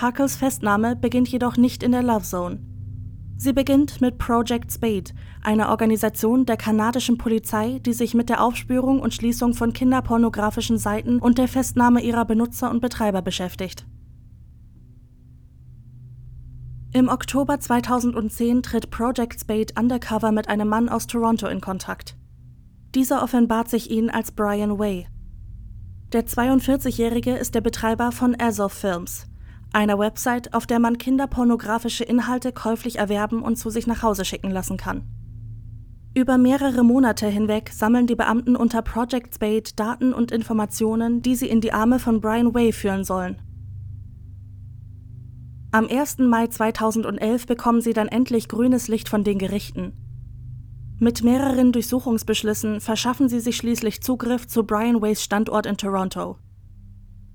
[0.00, 2.60] Huckles Festnahme beginnt jedoch nicht in der Love Zone.
[3.36, 5.10] Sie beginnt mit Project Spade,
[5.42, 11.18] einer Organisation der kanadischen Polizei, die sich mit der Aufspürung und Schließung von kinderpornografischen Seiten
[11.18, 13.84] und der Festnahme ihrer Benutzer und Betreiber beschäftigt.
[16.94, 22.16] Im Oktober 2010 tritt Project Spade undercover mit einem Mann aus Toronto in Kontakt.
[22.94, 25.08] Dieser offenbart sich ihnen als Brian Way.
[26.12, 29.26] Der 42-Jährige ist der Betreiber von Azov Films,
[29.74, 34.50] einer Website, auf der man kinderpornografische Inhalte käuflich erwerben und zu sich nach Hause schicken
[34.50, 35.02] lassen kann.
[36.14, 41.48] Über mehrere Monate hinweg sammeln die Beamten unter Project Spade Daten und Informationen, die sie
[41.48, 43.36] in die Arme von Brian Way führen sollen.
[45.70, 46.18] Am 1.
[46.18, 49.94] Mai 2011 bekommen sie dann endlich grünes Licht von den Gerichten.
[50.98, 56.36] Mit mehreren Durchsuchungsbeschlüssen verschaffen sie sich schließlich Zugriff zu Brian Ways Standort in Toronto.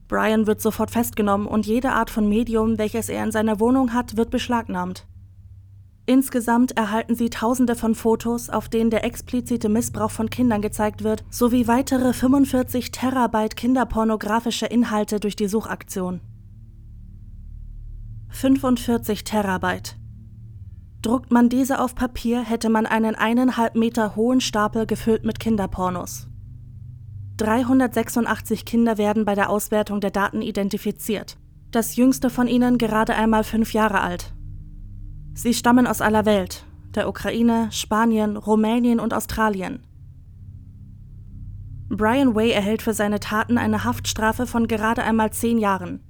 [0.07, 4.17] Brian wird sofort festgenommen und jede Art von Medium, welches er in seiner Wohnung hat,
[4.17, 5.05] wird beschlagnahmt.
[6.05, 11.25] Insgesamt erhalten sie Tausende von Fotos, auf denen der explizite Missbrauch von Kindern gezeigt wird,
[11.29, 16.21] sowie weitere 45 Terabyte kinderpornografische Inhalte durch die Suchaktion.
[18.29, 19.97] 45 Terabyte.
[21.01, 26.27] Druckt man diese auf Papier, hätte man einen eineinhalb Meter hohen Stapel gefüllt mit Kinderpornos.
[27.38, 31.38] 386 Kinder werden bei der Auswertung der Daten identifiziert.
[31.69, 34.34] Das jüngste von ihnen gerade einmal fünf Jahre alt.
[35.36, 39.84] Sie stammen aus aller Welt, der Ukraine, Spanien, Rumänien und Australien.
[41.89, 46.04] Brian Way erhält für seine Taten eine Haftstrafe von gerade einmal zehn Jahren.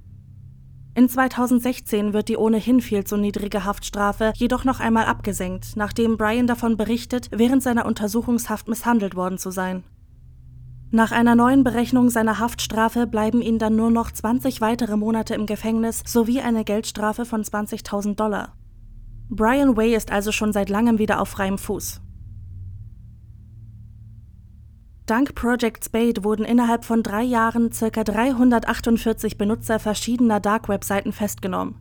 [0.94, 6.46] In 2016 wird die ohnehin viel zu niedrige Haftstrafe jedoch noch einmal abgesenkt, nachdem Brian
[6.46, 9.84] davon berichtet, während seiner Untersuchungshaft misshandelt worden zu sein.
[10.90, 15.44] Nach einer neuen Berechnung seiner Haftstrafe bleiben ihm dann nur noch 20 weitere Monate im
[15.44, 18.54] Gefängnis sowie eine Geldstrafe von 20.000 Dollar.
[19.28, 22.00] Brian Way ist also schon seit langem wieder auf freiem Fuß.
[25.04, 28.04] Dank Project Spade wurden innerhalb von drei Jahren ca.
[28.04, 31.74] 348 Benutzer verschiedener Dark-Webseiten festgenommen.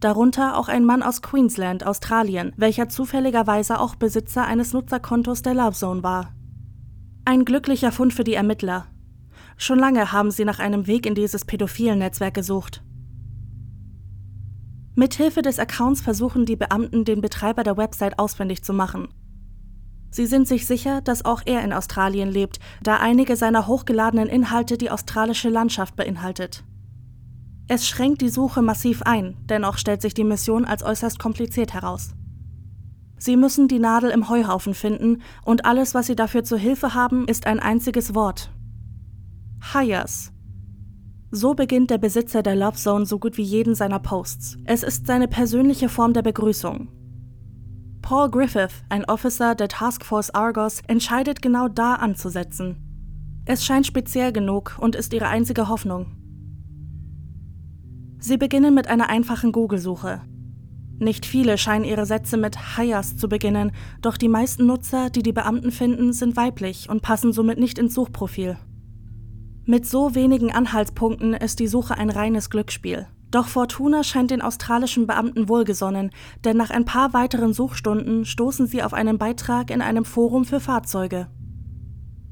[0.00, 6.02] Darunter auch ein Mann aus Queensland, Australien, welcher zufälligerweise auch Besitzer eines Nutzerkontos der Lovezone
[6.02, 6.32] war.
[7.30, 8.86] Ein glücklicher Fund für die Ermittler.
[9.58, 12.82] Schon lange haben sie nach einem Weg in dieses pädophilen Netzwerk gesucht.
[14.94, 19.08] Mithilfe des Accounts versuchen die Beamten, den Betreiber der Website ausfindig zu machen.
[20.10, 24.78] Sie sind sich sicher, dass auch er in Australien lebt, da einige seiner hochgeladenen Inhalte
[24.78, 26.64] die australische Landschaft beinhaltet.
[27.68, 32.14] Es schränkt die Suche massiv ein, dennoch stellt sich die Mission als äußerst kompliziert heraus.
[33.18, 37.26] Sie müssen die Nadel im Heuhaufen finden und alles, was sie dafür zur Hilfe haben,
[37.26, 38.50] ist ein einziges Wort.
[39.72, 40.32] Hires.
[41.30, 44.58] So beginnt der Besitzer der Love Zone so gut wie jeden seiner Posts.
[44.64, 46.88] Es ist seine persönliche Form der Begrüßung.
[48.00, 52.76] Paul Griffith, ein Officer der Task Force Argos, entscheidet genau da anzusetzen.
[53.44, 56.06] Es scheint speziell genug und ist ihre einzige Hoffnung.
[58.18, 60.22] Sie beginnen mit einer einfachen Google-Suche.
[60.98, 65.32] Nicht viele scheinen ihre Sätze mit Hires zu beginnen, doch die meisten Nutzer, die die
[65.32, 68.58] Beamten finden, sind weiblich und passen somit nicht ins Suchprofil.
[69.64, 73.06] Mit so wenigen Anhaltspunkten ist die Suche ein reines Glücksspiel.
[73.30, 76.10] Doch Fortuna scheint den australischen Beamten wohlgesonnen,
[76.44, 80.60] denn nach ein paar weiteren Suchstunden stoßen sie auf einen Beitrag in einem Forum für
[80.60, 81.28] Fahrzeuge.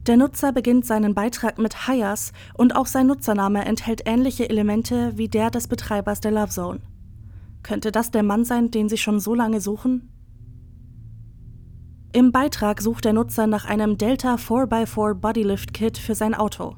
[0.06, 5.28] Der Nutzer beginnt seinen Beitrag mit Hires und auch sein Nutzername enthält ähnliche Elemente wie
[5.28, 6.80] der des Betreibers der Love Zone.
[7.66, 10.08] Könnte das der Mann sein, den Sie schon so lange suchen?
[12.12, 16.76] Im Beitrag sucht der Nutzer nach einem Delta 4x4 Bodylift Kit für sein Auto.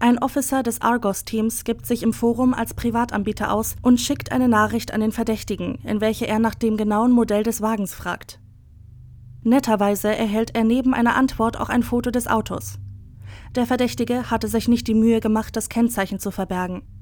[0.00, 4.94] Ein Officer des Argos-Teams gibt sich im Forum als Privatanbieter aus und schickt eine Nachricht
[4.94, 8.40] an den Verdächtigen, in welche er nach dem genauen Modell des Wagens fragt.
[9.42, 12.78] Netterweise erhält er neben einer Antwort auch ein Foto des Autos.
[13.54, 16.97] Der Verdächtige hatte sich nicht die Mühe gemacht, das Kennzeichen zu verbergen.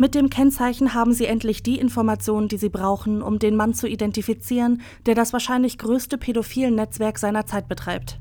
[0.00, 3.88] Mit dem Kennzeichen haben sie endlich die Informationen, die sie brauchen, um den Mann zu
[3.88, 8.20] identifizieren, der das wahrscheinlich größte pädophilen Netzwerk seiner Zeit betreibt.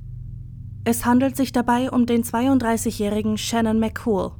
[0.86, 4.32] Es handelt sich dabei um den 32-jährigen Shannon McCool.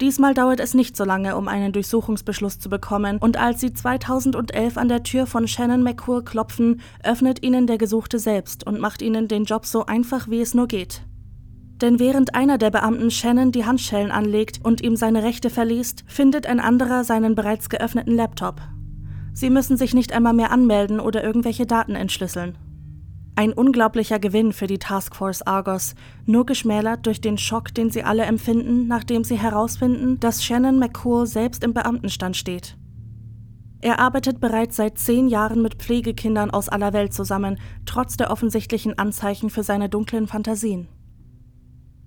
[0.00, 4.76] Diesmal dauert es nicht so lange, um einen Durchsuchungsbeschluss zu bekommen, und als sie 2011
[4.76, 9.28] an der Tür von Shannon McCool klopfen, öffnet ihnen der Gesuchte selbst und macht ihnen
[9.28, 11.02] den Job so einfach, wie es nur geht.
[11.84, 16.46] Denn während einer der Beamten Shannon die Handschellen anlegt und ihm seine Rechte verliest, findet
[16.46, 18.62] ein anderer seinen bereits geöffneten Laptop.
[19.34, 22.56] Sie müssen sich nicht einmal mehr anmelden oder irgendwelche Daten entschlüsseln.
[23.36, 25.94] Ein unglaublicher Gewinn für die Taskforce Argos,
[26.24, 31.26] nur geschmälert durch den Schock, den sie alle empfinden, nachdem sie herausfinden, dass Shannon McCool
[31.26, 32.78] selbst im Beamtenstand steht.
[33.82, 38.98] Er arbeitet bereits seit zehn Jahren mit Pflegekindern aus aller Welt zusammen, trotz der offensichtlichen
[38.98, 40.88] Anzeichen für seine dunklen Fantasien.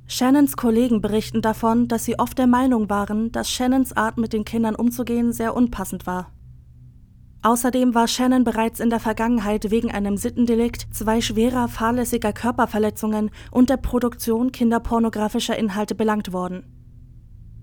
[0.07, 4.45] Shannons Kollegen berichten davon, dass sie oft der Meinung waren, dass Shannons Art mit den
[4.45, 6.31] Kindern umzugehen sehr unpassend war.
[7.43, 13.69] Außerdem war Shannon bereits in der Vergangenheit wegen einem Sittendelikt, zwei schwerer fahrlässiger Körperverletzungen und
[13.69, 16.63] der Produktion kinderpornografischer Inhalte belangt worden.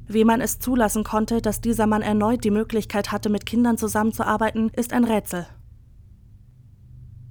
[0.07, 4.71] Wie man es zulassen konnte, dass dieser Mann erneut die Möglichkeit hatte, mit Kindern zusammenzuarbeiten,
[4.71, 5.47] ist ein Rätsel.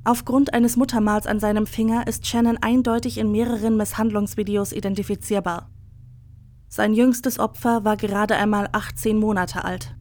[0.06, 5.70] Aufgrund eines Muttermals an seinem Finger ist Shannon eindeutig in mehreren Misshandlungsvideos identifizierbar.
[6.68, 9.96] Sein jüngstes Opfer war gerade einmal 18 Monate alt.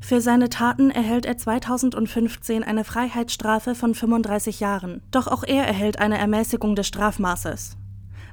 [0.00, 5.00] Für seine Taten erhält er 2015 eine Freiheitsstrafe von 35 Jahren.
[5.10, 7.78] Doch auch er erhält eine Ermäßigung des Strafmaßes.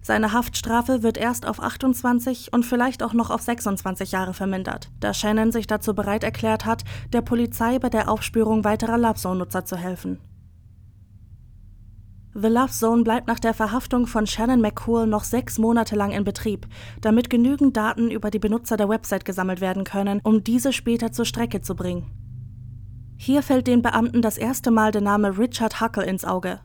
[0.02, 5.14] Seine Haftstrafe wird erst auf 28 und vielleicht auch noch auf 26 Jahre vermindert, da
[5.14, 6.84] Shannon sich dazu bereit erklärt hat,
[7.14, 10.20] der Polizei bei der Aufspürung weiterer Love-Zone-Nutzer zu helfen.
[12.34, 16.24] The Love Zone bleibt nach der Verhaftung von Shannon McCool noch sechs Monate lang in
[16.24, 16.66] Betrieb,
[17.02, 21.26] damit genügend Daten über die Benutzer der Website gesammelt werden können, um diese später zur
[21.26, 22.10] Strecke zu bringen.
[23.18, 26.62] Hier fällt den Beamten das erste Mal der Name Richard Huckle ins Auge.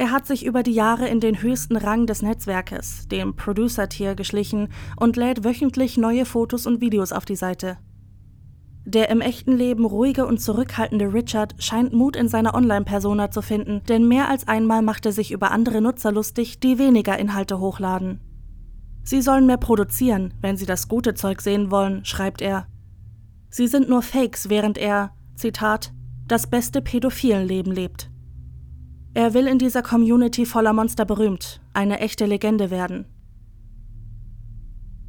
[0.00, 4.68] Er hat sich über die Jahre in den höchsten Rang des Netzwerkes, dem Producer-Tier, geschlichen
[4.96, 7.78] und lädt wöchentlich neue Fotos und Videos auf die Seite.
[8.84, 13.82] Der im echten Leben ruhige und zurückhaltende Richard scheint Mut in seiner Online-Persona zu finden,
[13.88, 18.20] denn mehr als einmal macht er sich über andere Nutzer lustig, die weniger Inhalte hochladen.
[19.02, 22.68] Sie sollen mehr produzieren, wenn sie das gute Zeug sehen wollen, schreibt er.
[23.50, 25.92] Sie sind nur Fakes, während er, Zitat,
[26.28, 28.07] das beste pädophilen Leben lebt.
[29.14, 33.06] Er will in dieser Community voller Monster berühmt, eine echte Legende werden.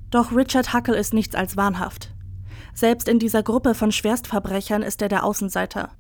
[0.10, 2.14] Doch Richard Huckle ist nichts als wahnhaft.
[2.74, 5.92] Selbst in dieser Gruppe von Schwerstverbrechern ist er der Außenseiter.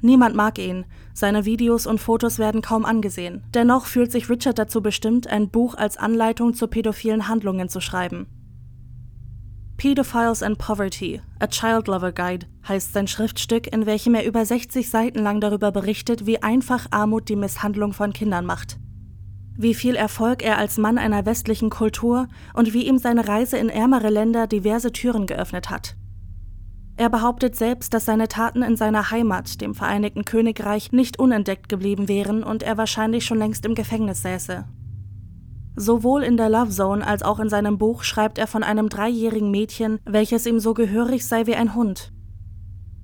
[0.00, 0.84] Niemand mag ihn,
[1.14, 3.44] seine Videos und Fotos werden kaum angesehen.
[3.54, 8.26] Dennoch fühlt sich Richard dazu bestimmt, ein Buch als Anleitung zu pädophilen Handlungen zu schreiben.
[9.82, 14.88] Pedophiles and Poverty, A Child Lover Guide heißt sein Schriftstück, in welchem er über 60
[14.88, 18.78] Seiten lang darüber berichtet, wie einfach Armut die Misshandlung von Kindern macht
[19.54, 23.68] wie viel Erfolg er als Mann einer westlichen Kultur und wie ihm seine Reise in
[23.68, 25.94] ärmere Länder diverse Türen geöffnet hat.
[26.96, 32.08] Er behauptet selbst, dass seine Taten in seiner Heimat, dem Vereinigten Königreich, nicht unentdeckt geblieben
[32.08, 34.64] wären und er wahrscheinlich schon längst im Gefängnis säße.
[35.74, 39.50] Sowohl in der Love Zone als auch in seinem Buch schreibt er von einem dreijährigen
[39.50, 42.12] Mädchen, welches ihm so gehörig sei wie ein Hund.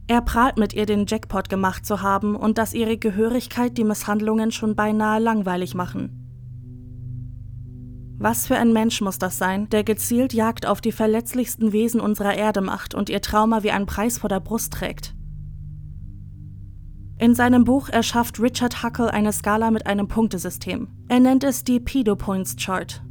[0.07, 4.52] Er prahlt mit ihr den Jackpot gemacht zu haben und dass ihre Gehörigkeit die Misshandlungen
[4.52, 6.24] schon beinahe langweilig machen.
[8.18, 12.35] Was für ein Mensch muss das sein, der gezielt Jagd auf die verletzlichsten Wesen unserer
[12.35, 15.14] Erde macht und ihr Trauma wie einen Preis vor der Brust trägt?
[17.20, 20.87] In seinem Buch erschafft Richard Huckle eine Skala mit einem Punktesystem.
[21.09, 23.02] Er nennt es die Pedo Points Chart.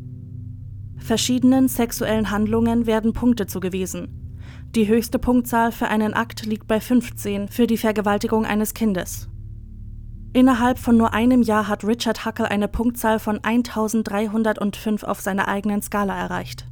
[0.96, 4.18] Verschiedenen sexuellen Handlungen werden Punkte zugewiesen.
[4.76, 9.28] Die höchste Punktzahl für einen Akt liegt bei 15 für die Vergewaltigung eines Kindes.
[10.32, 15.82] Innerhalb von nur einem Jahr hat Richard Huckle eine Punktzahl von 1305 auf seiner eigenen
[15.82, 16.66] Skala erreicht.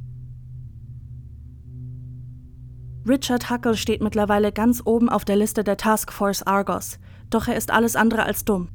[3.06, 6.98] Richard Huckle steht mittlerweile ganz oben auf der Liste der Task Force Argos,
[7.30, 8.68] doch er ist alles andere als dumm.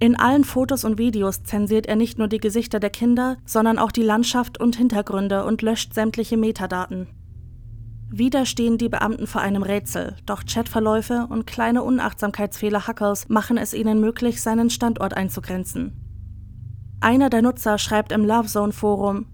[0.00, 3.92] In allen Fotos und Videos zensiert er nicht nur die Gesichter der Kinder, sondern auch
[3.92, 7.06] die Landschaft und Hintergründe und löscht sämtliche Metadaten.
[8.10, 13.72] Wieder stehen die Beamten vor einem Rätsel, doch Chatverläufe und kleine Unachtsamkeitsfehler Hackers machen es
[13.72, 15.92] ihnen möglich, seinen Standort einzugrenzen.
[17.00, 19.26] Einer der Nutzer schreibt im Lovezone Forum: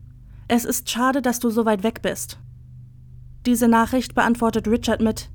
[0.49, 2.39] Es ist schade, dass du so weit weg bist.
[3.45, 5.31] Diese Nachricht beantwortet Richard mit: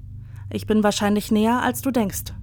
[0.51, 2.33] Ich bin wahrscheinlich näher, als du denkst.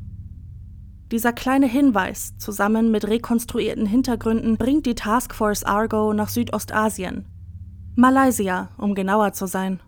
[1.13, 7.27] Dieser kleine Hinweis, zusammen mit rekonstruierten Hintergründen, bringt die Taskforce Argo nach Südostasien.
[7.95, 9.81] Malaysia, um genauer zu sein.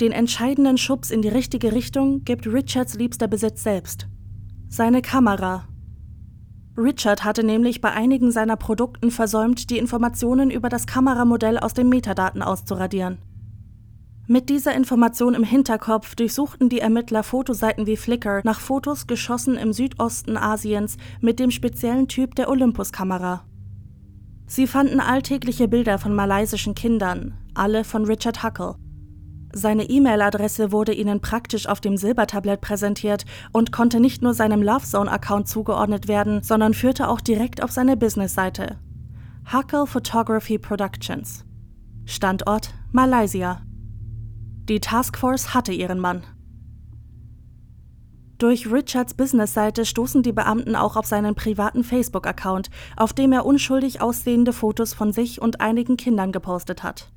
[0.00, 4.08] Den entscheidenden Schubs in die richtige Richtung gibt Richards liebster Besitz selbst.
[4.70, 5.68] Seine Kamera.
[6.78, 11.90] Richard hatte nämlich bei einigen seiner Produkten versäumt, die Informationen über das Kameramodell aus den
[11.90, 13.18] Metadaten auszuradieren.
[14.28, 19.72] Mit dieser Information im Hinterkopf durchsuchten die Ermittler Fotoseiten wie Flickr nach Fotos geschossen im
[19.72, 23.44] Südosten Asiens mit dem speziellen Typ der Olympus-Kamera.
[24.48, 28.74] Sie fanden alltägliche Bilder von malaysischen Kindern, alle von Richard Huckle.
[29.54, 35.46] Seine E-Mail-Adresse wurde ihnen praktisch auf dem Silbertablett präsentiert und konnte nicht nur seinem LoveZone-Account
[35.46, 38.76] zugeordnet werden, sondern führte auch direkt auf seine Business-Seite.
[39.52, 41.44] Huckle Photography Productions.
[42.04, 43.65] Standort Malaysia.
[44.68, 46.24] Die Taskforce hatte ihren Mann.
[48.38, 54.02] Durch Richards Business-Seite stoßen die Beamten auch auf seinen privaten Facebook-Account, auf dem er unschuldig
[54.02, 57.12] aussehende Fotos von sich und einigen Kindern gepostet hat.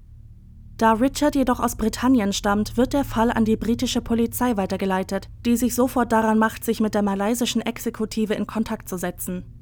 [0.78, 5.58] Da Richard jedoch aus Britannien stammt, wird der Fall an die britische Polizei weitergeleitet, die
[5.58, 9.59] sich sofort daran macht, sich mit der malaysischen Exekutive in Kontakt zu setzen.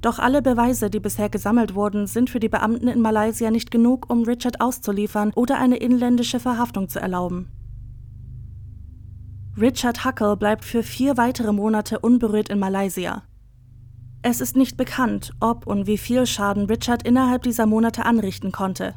[0.00, 4.08] Doch alle Beweise, die bisher gesammelt wurden, sind für die Beamten in Malaysia nicht genug,
[4.10, 7.50] um Richard auszuliefern oder eine inländische Verhaftung zu erlauben.
[9.60, 13.24] Richard Huckle bleibt für vier weitere Monate unberührt in Malaysia.
[14.22, 18.94] Es ist nicht bekannt, ob und wie viel Schaden Richard innerhalb dieser Monate anrichten konnte.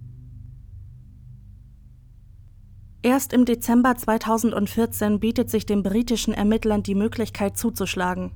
[3.02, 8.32] Erst im Dezember 2014 bietet sich den britischen Ermittlern die Möglichkeit zuzuschlagen.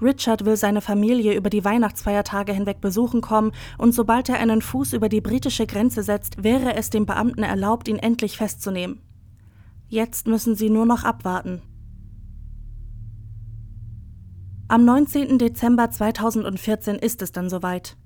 [0.00, 4.92] Richard will seine Familie über die Weihnachtsfeiertage hinweg besuchen kommen und sobald er einen Fuß
[4.92, 9.00] über die britische Grenze setzt, wäre es dem Beamten erlaubt, ihn endlich festzunehmen.
[9.88, 11.62] Jetzt müssen sie nur noch abwarten.
[14.66, 15.38] Am 19.
[15.38, 17.96] Dezember 2014 ist es dann soweit.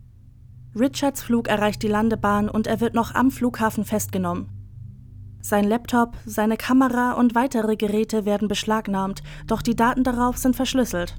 [0.78, 4.48] Richards Flug erreicht die Landebahn und er wird noch am Flughafen festgenommen.
[5.40, 11.16] Sein Laptop, seine Kamera und weitere Geräte werden beschlagnahmt, doch die Daten darauf sind verschlüsselt.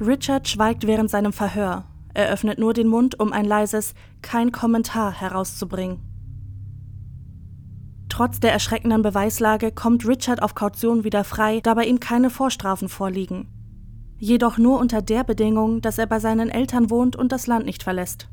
[0.00, 1.84] Richard schweigt während seinem Verhör.
[2.14, 6.00] Er öffnet nur den Mund, um ein leises Kein Kommentar herauszubringen.
[8.08, 12.88] Trotz der erschreckenden Beweislage kommt Richard auf Kaution wieder frei, da bei ihm keine Vorstrafen
[12.88, 13.48] vorliegen.
[14.18, 17.82] Jedoch nur unter der Bedingung, dass er bei seinen Eltern wohnt und das Land nicht
[17.82, 18.28] verlässt.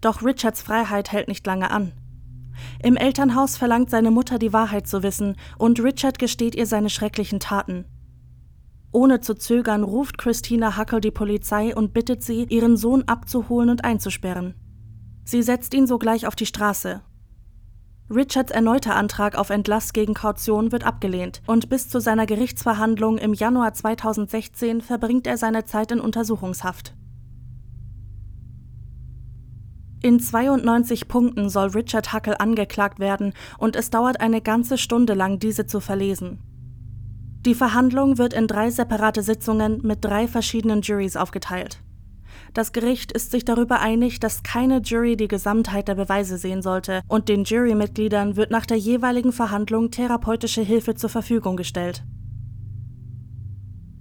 [0.00, 1.92] Doch Richards Freiheit hält nicht lange an.
[2.82, 7.40] Im Elternhaus verlangt seine Mutter die Wahrheit zu wissen und Richard gesteht ihr seine schrecklichen
[7.40, 7.84] Taten.
[8.92, 13.84] Ohne zu zögern ruft Christina Huckle die Polizei und bittet sie, ihren Sohn abzuholen und
[13.84, 14.54] einzusperren.
[15.24, 17.00] Sie setzt ihn sogleich auf die Straße.
[18.10, 23.32] Richards erneuter Antrag auf Entlass gegen Kaution wird abgelehnt und bis zu seiner Gerichtsverhandlung im
[23.32, 26.94] Januar 2016 verbringt er seine Zeit in Untersuchungshaft.
[30.02, 35.38] In 92 Punkten soll Richard Huckle angeklagt werden und es dauert eine ganze Stunde lang,
[35.38, 36.40] diese zu verlesen.
[37.44, 41.80] Die Verhandlung wird in drei separate Sitzungen mit drei verschiedenen Juries aufgeteilt.
[42.54, 47.02] Das Gericht ist sich darüber einig, dass keine Jury die Gesamtheit der Beweise sehen sollte
[47.08, 52.04] und den Jurymitgliedern wird nach der jeweiligen Verhandlung therapeutische Hilfe zur Verfügung gestellt.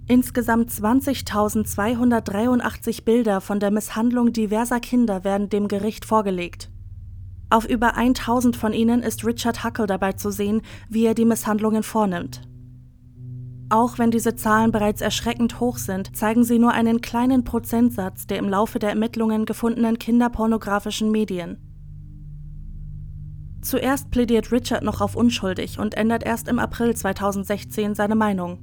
[0.08, 6.69] Insgesamt 20.283 Bilder von der Misshandlung diverser Kinder werden dem Gericht vorgelegt.
[7.49, 11.82] Auf über 1000 von ihnen ist Richard Huckle dabei zu sehen, wie er die Misshandlungen
[11.84, 12.41] vornimmt.
[13.72, 18.38] Auch wenn diese Zahlen bereits erschreckend hoch sind, zeigen sie nur einen kleinen Prozentsatz der
[18.38, 21.58] im Laufe der Ermittlungen gefundenen kinderpornografischen Medien.
[23.62, 28.60] Zuerst plädiert Richard noch auf unschuldig und ändert erst im April 2016 seine Meinung.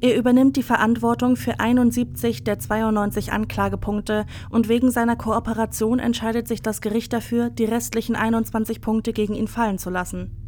[0.00, 6.62] Er übernimmt die Verantwortung für 71 der 92 Anklagepunkte und wegen seiner Kooperation entscheidet sich
[6.62, 10.39] das Gericht dafür, die restlichen 21 Punkte gegen ihn fallen zu lassen.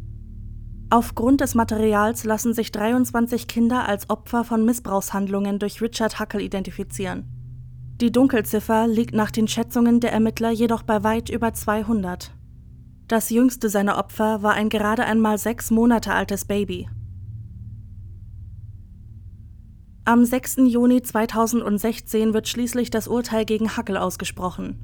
[0.93, 7.25] Aufgrund des Materials lassen sich 23 Kinder als Opfer von Missbrauchshandlungen durch Richard Huckle identifizieren.
[7.99, 12.31] Die Dunkelziffer liegt nach den Schätzungen der Ermittler jedoch bei weit über 200.
[13.07, 16.87] Das jüngste seiner Opfer war ein gerade einmal sechs Monate altes Baby.
[20.05, 20.57] Am 6.
[20.67, 24.77] Juni 2016 wird schließlich das Urteil gegen Hackel ausgesprochen.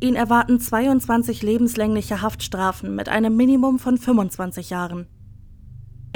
[0.00, 5.08] Ihn erwarten 22 lebenslängliche Haftstrafen mit einem Minimum von 25 Jahren.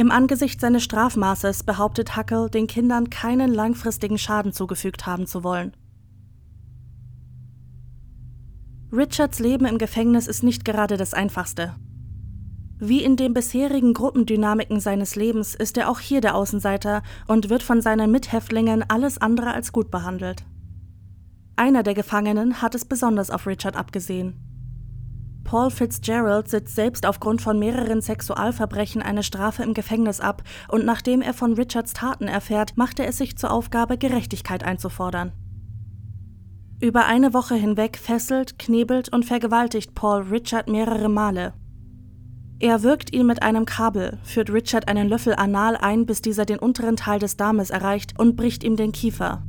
[0.00, 5.76] Im Angesicht seines Strafmaßes behauptet Hackel, den Kindern keinen langfristigen Schaden zugefügt haben zu wollen.
[8.90, 11.74] Richards Leben im Gefängnis ist nicht gerade das einfachste.
[12.78, 17.62] Wie in den bisherigen Gruppendynamiken seines Lebens ist er auch hier der Außenseiter und wird
[17.62, 20.46] von seinen Mithäftlingen alles andere als gut behandelt.
[21.56, 24.49] Einer der Gefangenen hat es besonders auf Richard abgesehen.
[25.50, 31.22] Paul Fitzgerald sitzt selbst aufgrund von mehreren Sexualverbrechen eine Strafe im Gefängnis ab und nachdem
[31.22, 35.32] er von Richards Taten erfährt, macht er es sich zur Aufgabe, Gerechtigkeit einzufordern.
[36.80, 41.52] Über eine Woche hinweg fesselt, knebelt und vergewaltigt Paul Richard mehrere Male.
[42.60, 46.60] Er wirkt ihn mit einem Kabel, führt Richard einen Löffel anal ein, bis dieser den
[46.60, 49.42] unteren Teil des Darmes erreicht und bricht ihm den Kiefer.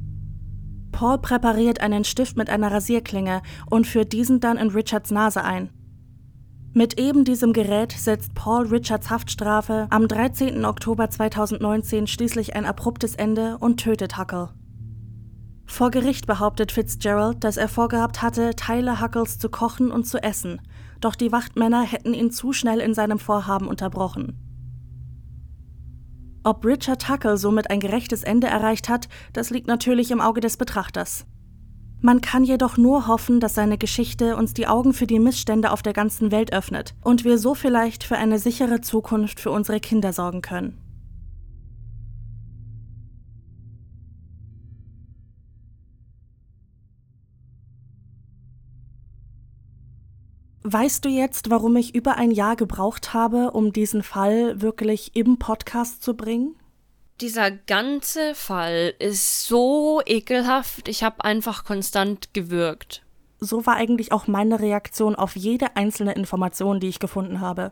[0.91, 5.69] Paul präpariert einen Stift mit einer Rasierklinge und führt diesen dann in Richards Nase ein.
[6.73, 10.63] Mit eben diesem Gerät setzt Paul Richards Haftstrafe am 13.
[10.63, 14.51] Oktober 2019 schließlich ein abruptes Ende und tötet Huckle.
[15.65, 20.61] Vor Gericht behauptet Fitzgerald, dass er vorgehabt hatte, Teile Huckles zu kochen und zu essen,
[21.01, 24.37] doch die Wachtmänner hätten ihn zu schnell in seinem Vorhaben unterbrochen.
[26.43, 30.55] Ob Richard Huckle somit ein gerechtes Ende erreicht hat, das liegt natürlich im Auge des
[30.55, 31.25] Betrachters.
[32.03, 35.83] Man kann jedoch nur hoffen, dass seine Geschichte uns die Augen für die Missstände auf
[35.83, 40.11] der ganzen Welt öffnet und wir so vielleicht für eine sichere Zukunft für unsere Kinder
[40.11, 40.79] sorgen können.
[50.63, 55.37] Weißt du jetzt, warum ich über ein Jahr gebraucht habe, um diesen Fall wirklich im
[55.37, 56.55] Podcast zu bringen?
[57.21, 60.87] Dieser ganze Fall ist so ekelhaft.
[60.87, 63.03] Ich habe einfach konstant gewürgt.
[63.39, 67.71] So war eigentlich auch meine Reaktion auf jede einzelne Information, die ich gefunden habe.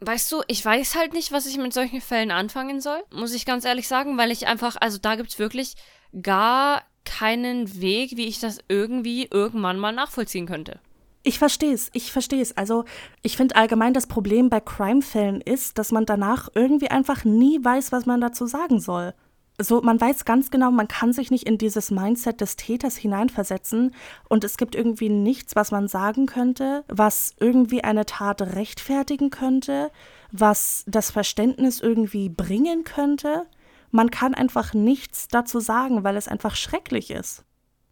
[0.00, 3.46] Weißt du, ich weiß halt nicht, was ich mit solchen Fällen anfangen soll, muss ich
[3.46, 5.74] ganz ehrlich sagen, weil ich einfach, also da gibt's wirklich
[6.20, 10.80] gar keinen Weg, wie ich das irgendwie irgendwann mal nachvollziehen könnte.
[11.26, 12.56] Ich verstehe es, ich verstehe es.
[12.56, 12.84] Also,
[13.20, 17.90] ich finde allgemein das Problem bei Crime-Fällen ist, dass man danach irgendwie einfach nie weiß,
[17.90, 19.12] was man dazu sagen soll.
[19.60, 23.92] So, man weiß ganz genau, man kann sich nicht in dieses Mindset des Täters hineinversetzen
[24.28, 29.90] und es gibt irgendwie nichts, was man sagen könnte, was irgendwie eine Tat rechtfertigen könnte,
[30.30, 33.46] was das Verständnis irgendwie bringen könnte.
[33.90, 37.42] Man kann einfach nichts dazu sagen, weil es einfach schrecklich ist.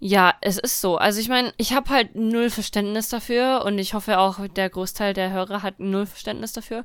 [0.07, 0.99] Ja, es ist so.
[0.99, 5.15] Also ich meine, ich habe halt null Verständnis dafür und ich hoffe auch, der Großteil
[5.15, 6.85] der Hörer hat null Verständnis dafür.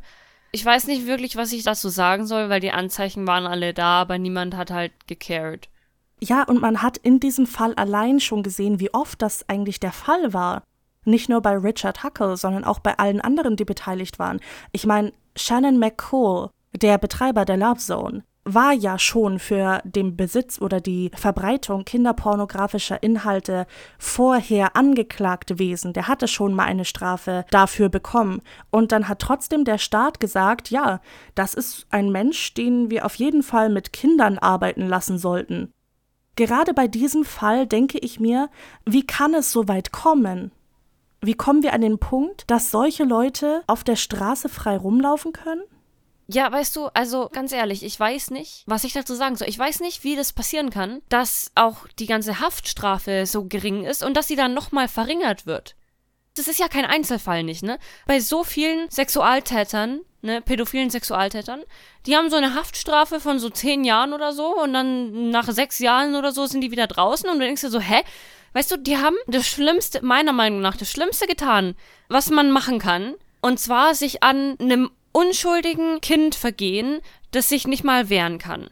[0.53, 3.99] Ich weiß nicht wirklich, was ich dazu sagen soll, weil die Anzeichen waren alle da,
[3.99, 5.67] aber niemand hat halt gecared.
[6.22, 9.91] Ja, und man hat in diesem Fall allein schon gesehen, wie oft das eigentlich der
[9.91, 10.63] Fall war.
[11.03, 14.39] Nicht nur bei Richard Huckle, sondern auch bei allen anderen, die beteiligt waren.
[14.72, 20.60] Ich meine, Shannon McCall, der Betreiber der Love Zone, war ja schon für den Besitz
[20.60, 23.68] oder die Verbreitung kinderpornografischer Inhalte
[23.98, 25.94] vorher angeklagt gewesen.
[25.94, 28.42] Der hatte schon mal eine Strafe dafür bekommen.
[28.72, 31.02] Und dann hat trotzdem der Staat gesagt, ja,
[31.36, 35.72] das ist ein Mensch, den wir auf jeden Fall mit Kindern arbeiten lassen sollten.
[36.36, 38.50] Gerade bei diesem Fall denke ich mir,
[38.86, 40.52] wie kann es so weit kommen?
[41.22, 45.64] Wie kommen wir an den Punkt, dass solche Leute auf der Straße frei rumlaufen können?
[46.32, 49.50] Ja, weißt du, also ganz ehrlich, ich weiß nicht, was ich dazu sagen soll.
[49.50, 54.04] Ich weiß nicht, wie das passieren kann, dass auch die ganze Haftstrafe so gering ist
[54.04, 55.76] und dass sie dann nochmal verringert wird.
[56.36, 57.80] Das ist ja kein Einzelfall nicht, ne?
[58.06, 61.64] Bei so vielen Sexualtätern, ne, pädophilen Sexualtätern,
[62.06, 65.80] die haben so eine Haftstrafe von so zehn Jahren oder so und dann nach sechs
[65.80, 68.04] Jahren oder so sind die wieder draußen und du denkst dir so, hä?
[68.54, 71.76] Weißt du, die haben das Schlimmste, meiner Meinung nach, das Schlimmste getan,
[72.08, 73.16] was man machen kann.
[73.42, 77.01] Und zwar sich an einem unschuldigen Kind vergehen,
[77.32, 78.70] das sich nicht mal wehren kann.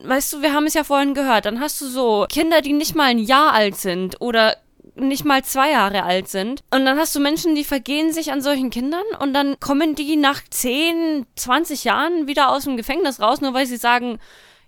[0.00, 2.94] Weißt du, wir haben es ja vorhin gehört, dann hast du so Kinder, die nicht
[2.94, 4.56] mal ein Jahr alt sind oder
[4.96, 6.62] nicht mal zwei Jahre alt sind.
[6.70, 10.16] Und dann hast du Menschen, die vergehen sich an solchen Kindern und dann kommen die
[10.16, 14.18] nach 10, 20 Jahren wieder aus dem Gefängnis raus, nur weil sie sagen,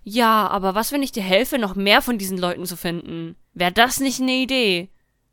[0.03, 3.35] ja, aber was, wenn ich dir helfe, noch mehr von diesen Leuten zu finden?
[3.53, 4.89] Wäre das nicht eine Idee?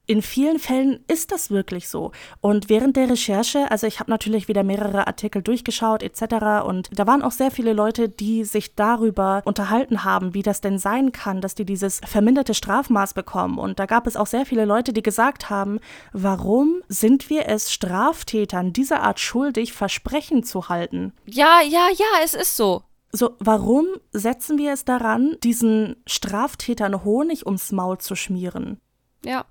[0.06, 2.12] In vielen Fällen ist das wirklich so.
[2.40, 6.64] Und während der Recherche, also ich habe natürlich wieder mehrere Artikel durchgeschaut etc.
[6.64, 10.78] Und da waren auch sehr viele Leute, die sich darüber unterhalten haben, wie das denn
[10.78, 13.58] sein kann, dass die dieses verminderte Strafmaß bekommen.
[13.58, 15.80] Und da gab es auch sehr viele Leute, die gesagt haben,
[16.12, 21.12] warum sind wir es Straftätern dieser Art schuldig, Versprechen zu halten?
[21.26, 22.82] Ja, ja, ja, es ist so.
[23.12, 28.80] So, warum setzen wir es daran, diesen Straftätern Honig ums Maul zu schmieren?
[29.24, 29.46] Ja,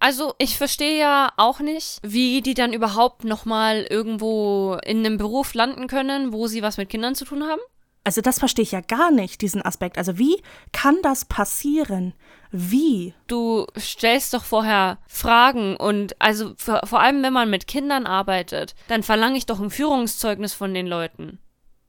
[0.00, 5.54] also ich verstehe ja auch nicht, wie die dann überhaupt nochmal irgendwo in einem Beruf
[5.54, 7.60] landen können, wo sie was mit Kindern zu tun haben.
[8.02, 9.98] Also das verstehe ich ja gar nicht, diesen Aspekt.
[9.98, 10.42] Also wie
[10.72, 12.14] kann das passieren?
[12.50, 13.12] Wie?
[13.26, 18.74] Du stellst doch vorher Fragen und also vor, vor allem, wenn man mit Kindern arbeitet,
[18.88, 21.38] dann verlange ich doch ein Führungszeugnis von den Leuten.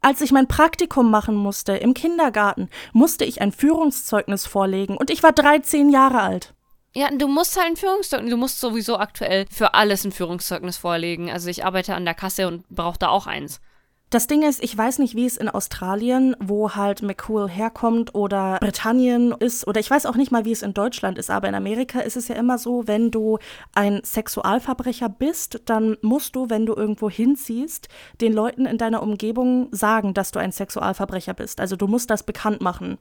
[0.02, 5.24] Als ich mein Praktikum machen musste im Kindergarten, musste ich ein Führungszeugnis vorlegen und ich
[5.24, 6.54] war 13 Jahre alt.
[6.94, 11.32] Ja, du musst halt ein Führungszeugnis, du musst sowieso aktuell für alles ein Führungszeugnis vorlegen.
[11.32, 13.62] Also ich arbeite an der Kasse und brauche da auch eins.
[14.10, 18.58] Das Ding ist, ich weiß nicht, wie es in Australien, wo halt McCool herkommt oder
[18.60, 21.56] Britannien ist, oder ich weiß auch nicht mal, wie es in Deutschland ist, aber in
[21.56, 23.40] Amerika ist es ja immer so, wenn du
[23.74, 27.88] ein Sexualverbrecher bist, dann musst du, wenn du irgendwo hinziehst,
[28.20, 31.62] den Leuten in deiner Umgebung sagen, dass du ein Sexualverbrecher bist.
[31.62, 32.98] Also du musst das bekannt machen.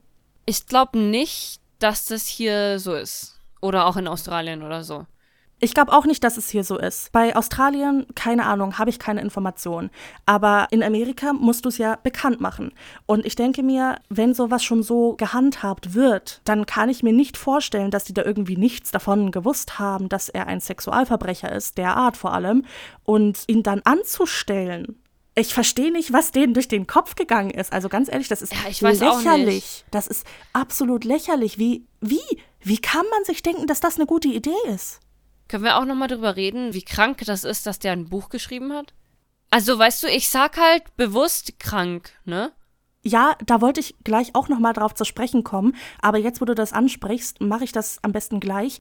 [0.46, 3.39] Ich glaube nicht, dass das hier so ist.
[3.60, 5.06] Oder auch in Australien oder so.
[5.62, 7.12] Ich glaube auch nicht, dass es hier so ist.
[7.12, 9.90] Bei Australien, keine Ahnung, habe ich keine Informationen.
[10.24, 12.72] Aber in Amerika musst du es ja bekannt machen.
[13.04, 17.36] Und ich denke mir, wenn sowas schon so gehandhabt wird, dann kann ich mir nicht
[17.36, 21.94] vorstellen, dass die da irgendwie nichts davon gewusst haben, dass er ein Sexualverbrecher ist, der
[21.94, 22.64] Art vor allem.
[23.04, 24.96] Und ihn dann anzustellen,
[25.34, 27.72] ich verstehe nicht, was denen durch den Kopf gegangen ist.
[27.72, 29.84] Also ganz ehrlich, das ist ja, lächerlich.
[29.90, 31.58] Das ist absolut lächerlich.
[31.58, 32.20] Wie, wie,
[32.62, 35.00] wie kann man sich denken, dass das eine gute Idee ist?
[35.48, 38.72] Können wir auch nochmal drüber reden, wie krank das ist, dass der ein Buch geschrieben
[38.72, 38.94] hat?
[39.50, 42.52] Also, weißt du, ich sag halt bewusst krank, ne?
[43.02, 46.54] Ja, da wollte ich gleich auch nochmal drauf zu sprechen kommen, aber jetzt, wo du
[46.54, 48.80] das ansprichst, mache ich das am besten gleich.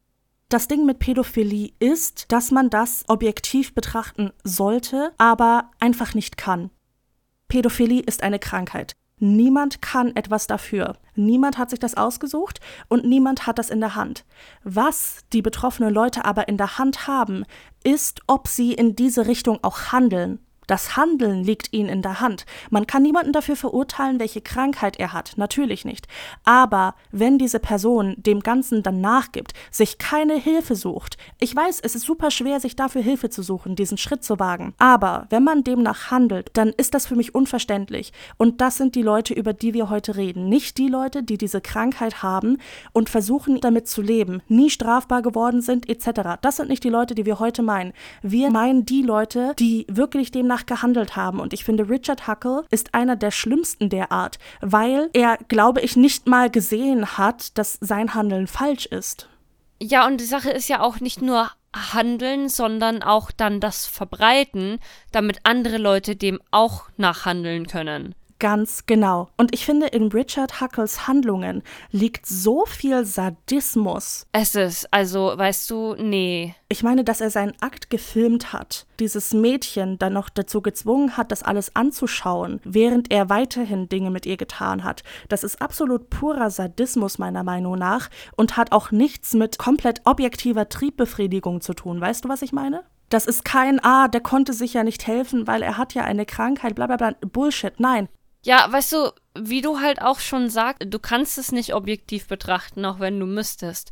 [0.50, 6.70] Das Ding mit Pädophilie ist, dass man das objektiv betrachten sollte, aber einfach nicht kann.
[7.48, 8.94] Pädophilie ist eine Krankheit.
[9.20, 10.98] Niemand kann etwas dafür.
[11.16, 14.26] Niemand hat sich das ausgesucht und niemand hat das in der Hand.
[14.64, 17.44] Was die betroffenen Leute aber in der Hand haben,
[17.84, 20.40] ist, ob sie in diese Richtung auch handeln.
[20.70, 22.46] Das Handeln liegt ihnen in der Hand.
[22.70, 26.08] Man kann niemanden dafür verurteilen, welche Krankheit er hat, natürlich nicht.
[26.44, 31.96] Aber wenn diese Person dem Ganzen dann nachgibt, sich keine Hilfe sucht, ich weiß, es
[31.96, 35.64] ist super schwer, sich dafür Hilfe zu suchen, diesen Schritt zu wagen, aber wenn man
[35.64, 38.14] demnach handelt, dann ist das für mich unverständlich.
[38.38, 40.50] Und das sind die Leute, über die wir heute reden.
[40.50, 42.60] Nicht die Leute, die diese Krankheit haben
[42.94, 46.38] und versuchen, damit zu leben, nie strafbar geworden sind, etc.
[46.44, 47.94] Das sind nicht die Leute, die wir heute meinen.
[48.22, 51.40] Wir meinen die Leute, die wirklich demnach danach gehandelt haben.
[51.40, 55.96] Und ich finde, Richard Huckle ist einer der schlimmsten der Art, weil er, glaube ich,
[55.96, 59.28] nicht mal gesehen hat, dass sein Handeln falsch ist.
[59.82, 61.50] Ja, und die Sache ist ja auch nicht nur
[61.94, 64.80] handeln, sondern auch dann das verbreiten,
[65.12, 68.16] damit andere Leute dem auch nachhandeln können.
[68.40, 69.28] Ganz genau.
[69.36, 71.62] Und ich finde, in Richard Huckles Handlungen
[71.92, 74.28] liegt so viel Sadismus.
[74.32, 76.56] Es ist, also, weißt du, nee.
[76.70, 81.34] Ich meine, dass er seinen Akt gefilmt hat, dieses Mädchen dann noch dazu gezwungen hat,
[81.34, 85.04] das alles anzuschauen, während er weiterhin Dinge mit ihr getan hat.
[85.28, 90.70] Das ist absolut purer Sadismus meiner Meinung nach und hat auch nichts mit komplett objektiver
[90.70, 92.00] Triebbefriedigung zu tun.
[92.00, 92.84] Weißt du, was ich meine?
[93.10, 96.26] Das ist kein, ah, der konnte sich ja nicht helfen, weil er hat ja eine
[96.26, 97.16] Krankheit, bla bla bla.
[97.22, 98.08] Bullshit, nein.
[98.42, 102.86] Ja, weißt du, wie du halt auch schon sagst, du kannst es nicht objektiv betrachten,
[102.86, 103.92] auch wenn du müsstest.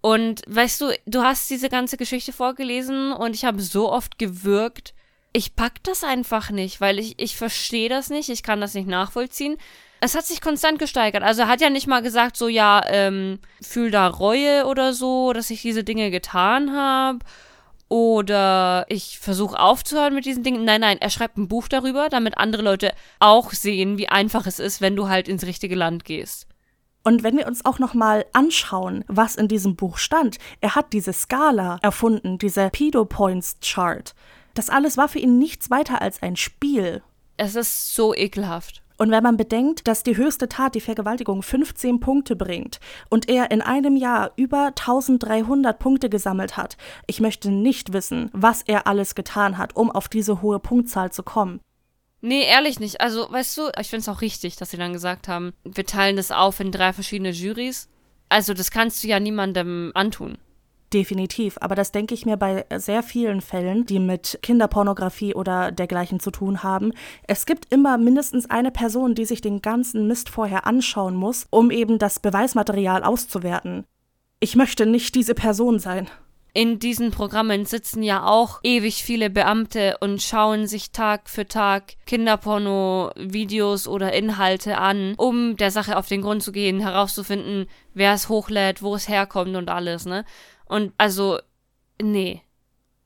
[0.00, 4.94] Und weißt du, du hast diese ganze Geschichte vorgelesen und ich habe so oft gewürgt.
[5.32, 8.88] Ich pack das einfach nicht, weil ich, ich verstehe das nicht, ich kann das nicht
[8.88, 9.56] nachvollziehen.
[10.00, 11.22] Es hat sich konstant gesteigert.
[11.22, 15.32] Also er hat ja nicht mal gesagt, so ja, ähm, fühl da Reue oder so,
[15.32, 17.20] dass ich diese Dinge getan habe
[17.88, 20.64] oder ich versuche aufzuhören mit diesen Dingen.
[20.64, 24.58] Nein, nein, er schreibt ein Buch darüber, damit andere Leute auch sehen, wie einfach es
[24.58, 26.46] ist, wenn du halt ins richtige Land gehst.
[27.04, 30.92] Und wenn wir uns auch noch mal anschauen, was in diesem Buch stand, er hat
[30.92, 34.12] diese Skala erfunden, diese Pedo Points Chart.
[34.54, 37.02] Das alles war für ihn nichts weiter als ein Spiel.
[37.36, 38.82] Es ist so ekelhaft.
[38.96, 42.80] Und wenn man bedenkt, dass die höchste Tat, die Vergewaltigung, 15 Punkte bringt
[43.10, 46.76] und er in einem Jahr über 1300 Punkte gesammelt hat,
[47.06, 51.22] ich möchte nicht wissen, was er alles getan hat, um auf diese hohe Punktzahl zu
[51.22, 51.60] kommen.
[52.22, 53.00] Nee, ehrlich nicht.
[53.00, 56.16] Also, weißt du, ich finde es auch richtig, dass sie dann gesagt haben, wir teilen
[56.16, 57.88] das auf in drei verschiedene Juries.
[58.28, 60.38] Also, das kannst du ja niemandem antun.
[60.92, 66.20] Definitiv, aber das denke ich mir bei sehr vielen Fällen, die mit Kinderpornografie oder dergleichen
[66.20, 66.92] zu tun haben.
[67.26, 71.72] Es gibt immer mindestens eine Person, die sich den ganzen Mist vorher anschauen muss, um
[71.72, 73.84] eben das Beweismaterial auszuwerten.
[74.38, 76.08] Ich möchte nicht diese Person sein.
[76.56, 81.96] In diesen Programmen sitzen ja auch ewig viele Beamte und schauen sich Tag für Tag
[82.06, 88.30] Kinderporno-Videos oder Inhalte an, um der Sache auf den Grund zu gehen, herauszufinden, wer es
[88.30, 90.24] hochlädt, wo es herkommt und alles, ne?
[90.66, 91.38] Und also,
[92.00, 92.42] nee.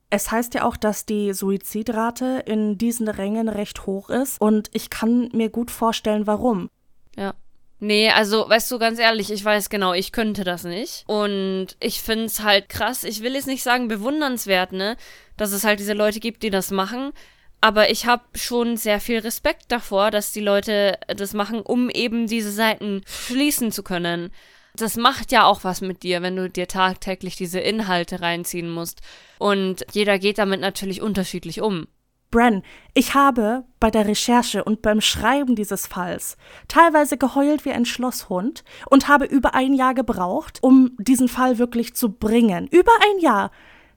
[0.09, 4.89] Es heißt ja auch, dass die Suizidrate in diesen Rängen recht hoch ist und ich
[4.89, 6.69] kann mir gut vorstellen, warum.
[7.15, 7.33] Ja.
[7.79, 11.03] Nee, also, weißt du, ganz ehrlich, ich weiß genau, ich könnte das nicht.
[11.07, 14.97] Und ich find's halt krass, ich will jetzt nicht sagen bewundernswert, ne,
[15.37, 17.11] dass es halt diese Leute gibt, die das machen.
[17.59, 22.27] Aber ich habe schon sehr viel Respekt davor, dass die Leute das machen, um eben
[22.27, 24.31] diese Seiten schließen zu können
[24.75, 29.01] das macht ja auch was mit dir, wenn du dir tagtäglich diese Inhalte reinziehen musst.
[29.39, 31.87] Und jeder geht damit natürlich unterschiedlich um.
[32.31, 32.63] Bren,
[32.93, 36.37] ich habe bei der Recherche und beim Schreiben dieses Falls
[36.69, 41.93] teilweise geheult wie ein Schlosshund und habe über ein Jahr gebraucht, um diesen Fall wirklich
[41.93, 42.67] zu bringen.
[42.67, 43.51] Über ein Jahr.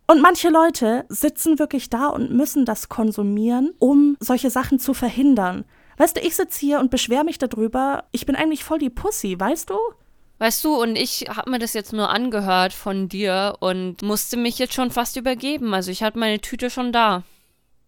[0.08, 5.64] Und manche Leute sitzen wirklich da und müssen das konsumieren, um solche Sachen zu verhindern.
[5.96, 9.38] Weißt du, ich sitze hier und beschwere mich darüber, ich bin eigentlich voll die Pussy,
[9.38, 9.78] weißt du?
[10.38, 14.58] Weißt du, und ich habe mir das jetzt nur angehört von dir und musste mich
[14.58, 15.74] jetzt schon fast übergeben.
[15.74, 17.22] Also ich hatte meine Tüte schon da.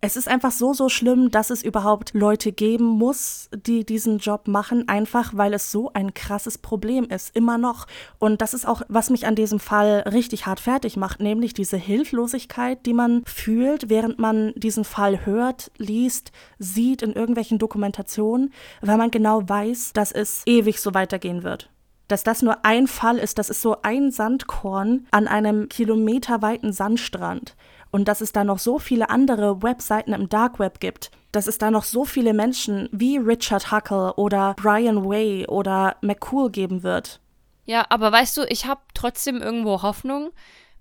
[0.03, 4.47] Es ist einfach so, so schlimm, dass es überhaupt Leute geben muss, die diesen Job
[4.47, 7.87] machen, einfach weil es so ein krasses Problem ist, immer noch.
[8.21, 11.79] Und das ist auch, was mich an diesem Fall richtig hart fertig macht, nämlich diese
[11.79, 18.99] Hilflosigkeit, die man fühlt, während man diesen Fall hört, liest, sieht in irgendwelchen Dokumentationen, weil
[18.99, 21.71] man genau weiß, dass es ewig so weitergehen wird
[22.09, 27.57] dass das nur ein Fall ist, das ist so ein Sandkorn an einem kilometerweiten Sandstrand
[27.91, 31.59] und dass es da noch so viele andere Webseiten im Dark Web gibt, dass es
[31.59, 37.21] da noch so viele Menschen wie Richard Huckle oder Brian Way oder McCool geben wird.
[37.65, 40.31] Ja, aber weißt du, ich habe trotzdem irgendwo Hoffnung,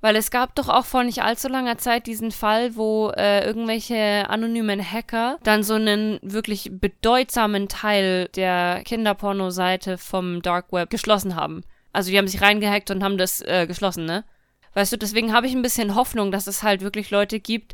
[0.06, 4.30] weil es gab doch auch vor nicht allzu langer Zeit diesen Fall, wo äh, irgendwelche
[4.30, 11.64] anonymen Hacker dann so einen wirklich bedeutsamen Teil der Kinderporno-Seite vom Dark Web geschlossen haben.
[11.92, 14.26] Also die haben sich reingehackt und haben das äh, geschlossen, ne?
[14.76, 17.74] Weißt du, deswegen habe ich ein bisschen Hoffnung, dass es halt wirklich Leute gibt,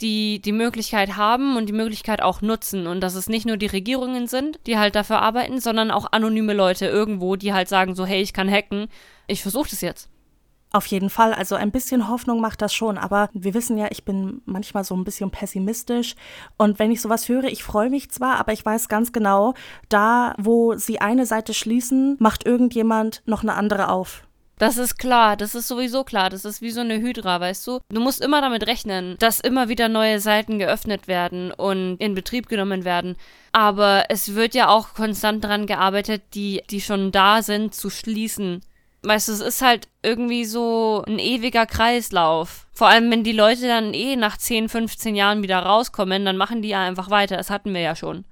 [0.00, 3.66] die die Möglichkeit haben und die Möglichkeit auch nutzen und dass es nicht nur die
[3.66, 8.06] Regierungen sind, die halt dafür arbeiten, sondern auch anonyme Leute irgendwo, die halt sagen so,
[8.06, 8.86] hey, ich kann hacken,
[9.26, 10.11] ich versuche das jetzt.
[10.72, 14.04] Auf jeden Fall, also ein bisschen Hoffnung macht das schon, aber wir wissen ja, ich
[14.04, 16.14] bin manchmal so ein bisschen pessimistisch
[16.56, 19.52] und wenn ich sowas höre, ich freue mich zwar, aber ich weiß ganz genau,
[19.90, 24.26] da wo sie eine Seite schließen, macht irgendjemand noch eine andere auf.
[24.62, 26.30] Das ist klar, das ist sowieso klar.
[26.30, 27.80] Das ist wie so eine Hydra, weißt du?
[27.88, 32.48] Du musst immer damit rechnen, dass immer wieder neue Seiten geöffnet werden und in Betrieb
[32.48, 33.16] genommen werden.
[33.50, 38.60] Aber es wird ja auch konstant daran gearbeitet, die, die schon da sind, zu schließen.
[39.04, 42.68] Weißt du, es ist halt irgendwie so ein ewiger Kreislauf.
[42.72, 46.62] Vor allem, wenn die Leute dann eh nach 10, 15 Jahren wieder rauskommen, dann machen
[46.62, 47.36] die ja einfach weiter.
[47.36, 48.24] Das hatten wir ja schon.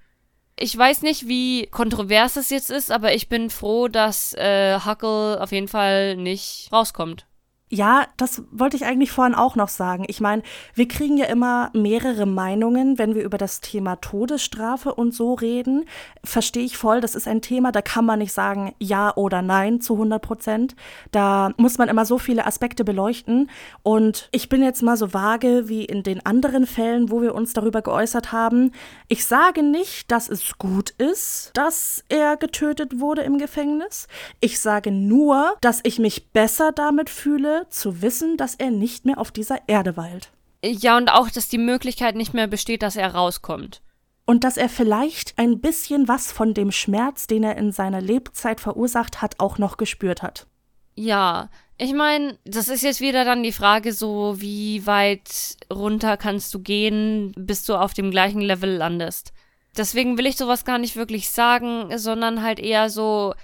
[0.57, 5.41] Ich weiß nicht, wie kontrovers es jetzt ist, aber ich bin froh, dass äh, Huckle
[5.41, 7.27] auf jeden Fall nicht rauskommt.
[7.73, 10.05] Ja, das wollte ich eigentlich vorhin auch noch sagen.
[10.09, 10.43] Ich meine,
[10.75, 15.85] wir kriegen ja immer mehrere Meinungen, wenn wir über das Thema Todesstrafe und so reden.
[16.25, 19.81] Verstehe ich voll, das ist ein Thema, da kann man nicht sagen ja oder nein
[19.81, 20.75] zu 100 Prozent.
[21.13, 23.49] Da muss man immer so viele Aspekte beleuchten.
[23.85, 27.53] Und ich bin jetzt mal so vage wie in den anderen Fällen, wo wir uns
[27.53, 28.73] darüber geäußert haben.
[29.07, 34.09] Ich sage nicht, dass es gut ist, dass er getötet wurde im Gefängnis.
[34.41, 39.19] Ich sage nur, dass ich mich besser damit fühle, zu wissen, dass er nicht mehr
[39.19, 40.31] auf dieser Erde weilt.
[40.65, 43.83] Ja, und auch, dass die Möglichkeit nicht mehr besteht, dass er rauskommt.
[44.27, 48.61] Und dass er vielleicht ein bisschen was von dem Schmerz, den er in seiner Lebzeit
[48.61, 50.47] verursacht hat, auch noch gespürt hat.
[50.95, 56.53] Ja, ich meine, das ist jetzt wieder dann die Frage so, wie weit runter kannst
[56.53, 59.33] du gehen, bis du auf dem gleichen Level landest.
[59.77, 63.35] Deswegen will ich sowas gar nicht wirklich sagen, sondern halt eher so,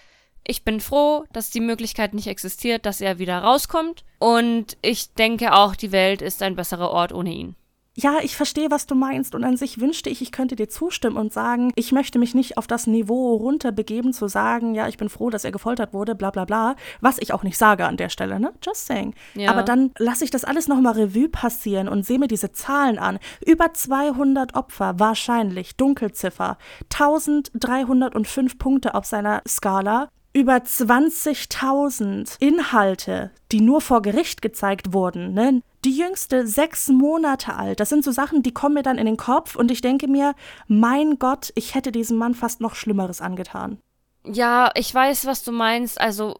[0.47, 4.05] ich bin froh, dass die Möglichkeit nicht existiert, dass er wieder rauskommt.
[4.19, 7.57] Und ich denke auch, die Welt ist ein besserer Ort ohne ihn.
[7.99, 9.35] Ja, ich verstehe, was du meinst.
[9.35, 12.59] Und an sich wünschte ich, ich könnte dir zustimmen und sagen, ich möchte mich nicht
[12.59, 16.31] auf das Niveau runterbegeben, zu sagen, ja, ich bin froh, dass er gefoltert wurde, bla
[16.31, 16.77] bla bla.
[17.01, 18.53] Was ich auch nicht sage an der Stelle, ne?
[18.63, 19.15] Just saying.
[19.35, 19.51] Ja.
[19.51, 23.19] Aber dann lasse ich das alles nochmal Revue passieren und sehe mir diese Zahlen an.
[23.45, 26.59] Über 200 Opfer, wahrscheinlich, Dunkelziffer.
[26.93, 35.33] 1305 Punkte auf seiner Skala über 20.000 Inhalte, die nur vor Gericht gezeigt wurden.
[35.33, 35.63] Ne?
[35.87, 37.81] Die jüngste sechs Monate alt.
[37.81, 40.35] Das sind so Sachen, die kommen mir dann in den Kopf und ich denke mir,
[40.69, 43.79] mein Gott, ich hätte diesem Mann fast noch Schlimmeres angetan.
[44.25, 45.99] Ja, ich weiß, was du meinst.
[45.99, 46.39] Also,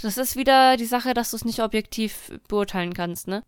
[0.00, 3.42] das ist wieder die Sache, dass du es nicht objektiv beurteilen kannst, ne?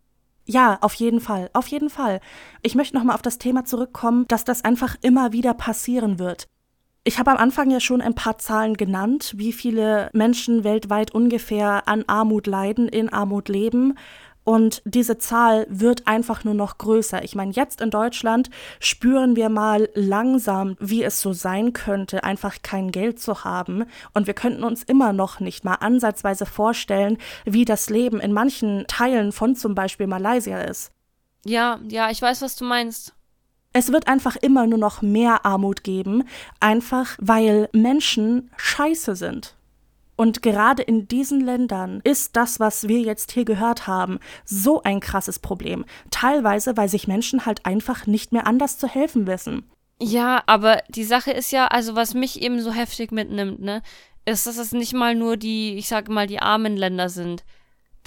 [0.45, 2.21] Ja, auf jeden Fall, auf jeden Fall.
[2.61, 6.47] Ich möchte nochmal auf das Thema zurückkommen, dass das einfach immer wieder passieren wird.
[7.07, 11.87] Ich habe am Anfang ja schon ein paar Zahlen genannt, wie viele Menschen weltweit ungefähr
[11.87, 13.97] an Armut leiden, in Armut leben.
[14.43, 17.23] Und diese Zahl wird einfach nur noch größer.
[17.23, 18.49] Ich meine, jetzt in Deutschland
[18.81, 23.85] spüren wir mal langsam, wie es so sein könnte, einfach kein Geld zu haben.
[24.13, 28.83] Und wir könnten uns immer noch nicht mal ansatzweise vorstellen, wie das Leben in manchen
[28.87, 30.91] Teilen von zum Beispiel Malaysia ist.
[31.45, 33.13] Ja, ja, ich weiß, was du meinst.
[33.73, 36.23] Es wird einfach immer nur noch mehr Armut geben,
[36.59, 39.55] einfach weil Menschen scheiße sind.
[40.17, 44.99] Und gerade in diesen Ländern ist das, was wir jetzt hier gehört haben, so ein
[44.99, 45.85] krasses Problem.
[46.09, 49.69] Teilweise, weil sich Menschen halt einfach nicht mehr anders zu helfen wissen.
[50.01, 53.83] Ja, aber die Sache ist ja, also was mich eben so heftig mitnimmt, ne,
[54.25, 57.45] ist, dass es nicht mal nur die, ich sage mal, die armen Länder sind.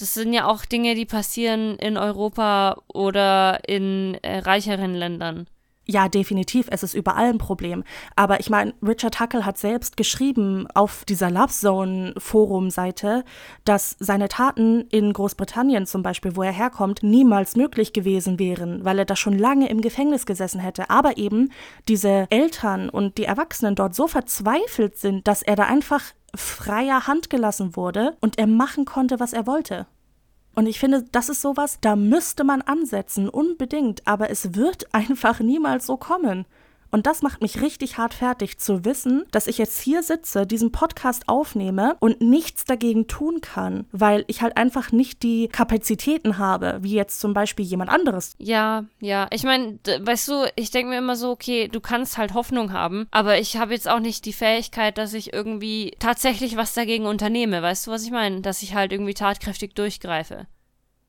[0.00, 5.46] Das sind ja auch Dinge, die passieren in Europa oder in äh, reicheren Ländern.
[5.86, 7.82] Ja, definitiv, es ist überall ein Problem.
[8.14, 13.24] Aber ich meine, Richard Huckle hat selbst geschrieben auf dieser Love Zone Forum-Seite,
[13.64, 19.00] dass seine Taten in Großbritannien zum Beispiel, wo er herkommt, niemals möglich gewesen wären, weil
[19.00, 20.90] er da schon lange im Gefängnis gesessen hätte.
[20.90, 21.50] Aber eben
[21.88, 26.02] diese Eltern und die Erwachsenen dort so verzweifelt sind, dass er da einfach
[26.34, 29.86] freier Hand gelassen wurde und er machen konnte, was er wollte.
[30.54, 35.40] Und ich finde, das ist sowas, da müsste man ansetzen, unbedingt, aber es wird einfach
[35.40, 36.46] niemals so kommen.
[36.90, 40.72] Und das macht mich richtig hart fertig zu wissen, dass ich jetzt hier sitze, diesen
[40.72, 46.78] Podcast aufnehme und nichts dagegen tun kann, weil ich halt einfach nicht die Kapazitäten habe,
[46.82, 48.34] wie jetzt zum Beispiel jemand anderes.
[48.38, 49.28] Ja, ja.
[49.30, 53.06] Ich meine, weißt du, ich denke mir immer so, okay, du kannst halt Hoffnung haben,
[53.10, 57.62] aber ich habe jetzt auch nicht die Fähigkeit, dass ich irgendwie tatsächlich was dagegen unternehme.
[57.62, 58.40] Weißt du, was ich meine?
[58.40, 60.46] Dass ich halt irgendwie tatkräftig durchgreife.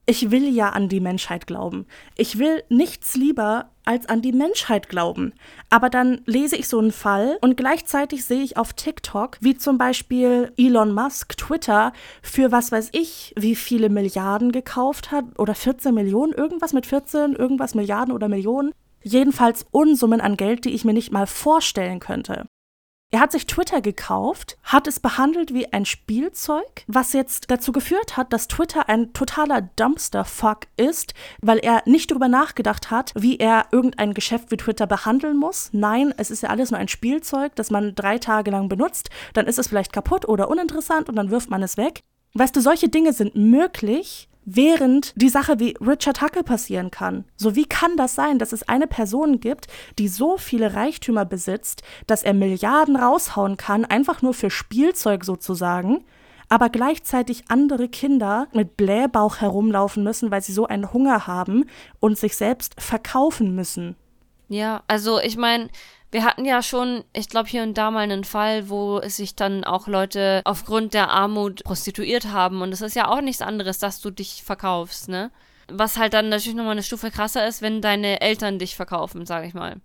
[0.08, 1.86] Ich will ja an die Menschheit glauben.
[2.18, 5.34] Ich will nichts lieber als an die Menschheit glauben.
[5.70, 9.78] Aber dann lese ich so einen Fall und gleichzeitig sehe ich auf TikTok, wie zum
[9.78, 15.94] Beispiel Elon Musk Twitter für was weiß ich, wie viele Milliarden gekauft hat oder 14
[15.94, 18.72] Millionen, irgendwas mit 14, irgendwas Milliarden oder Millionen.
[19.04, 22.48] Jedenfalls Unsummen an Geld, die ich mir nicht mal vorstellen könnte.
[23.14, 28.16] Er hat sich Twitter gekauft, hat es behandelt wie ein Spielzeug, was jetzt dazu geführt
[28.16, 33.66] hat, dass Twitter ein totaler Dumpster-Fuck ist, weil er nicht darüber nachgedacht hat, wie er
[33.74, 35.72] irgendein Geschäft wie Twitter behandeln muss.
[35.74, 39.46] Nein, es ist ja alles nur ein Spielzeug, das man drei Tage lang benutzt, dann
[39.46, 42.00] ist es vielleicht kaputt oder uninteressant und dann wirft man es weg.
[42.34, 47.26] Weißt du, solche Dinge sind möglich, während die Sache wie Richard Huckel passieren kann.
[47.36, 49.68] So wie kann das sein, dass es eine Person gibt,
[50.00, 56.04] die so viele Reichtümer besitzt, dass er Milliarden raushauen kann, einfach nur für Spielzeug sozusagen,
[56.50, 61.66] aber gleichzeitig andere Kinder mit Blähbauch herumlaufen müssen, weil sie so einen Hunger haben
[62.00, 63.96] und sich selbst verkaufen müssen.
[64.50, 65.70] Ja, also ich meine,
[66.12, 69.64] wir hatten ja schon, ich glaube, hier und da mal einen Fall, wo sich dann
[69.64, 72.62] auch Leute aufgrund der Armut prostituiert haben.
[72.62, 75.32] Und es ist ja auch nichts anderes, dass du dich verkaufst, ne?
[75.70, 79.46] Was halt dann natürlich nochmal eine Stufe krasser ist, wenn deine Eltern dich verkaufen, sag
[79.46, 79.78] ich mal.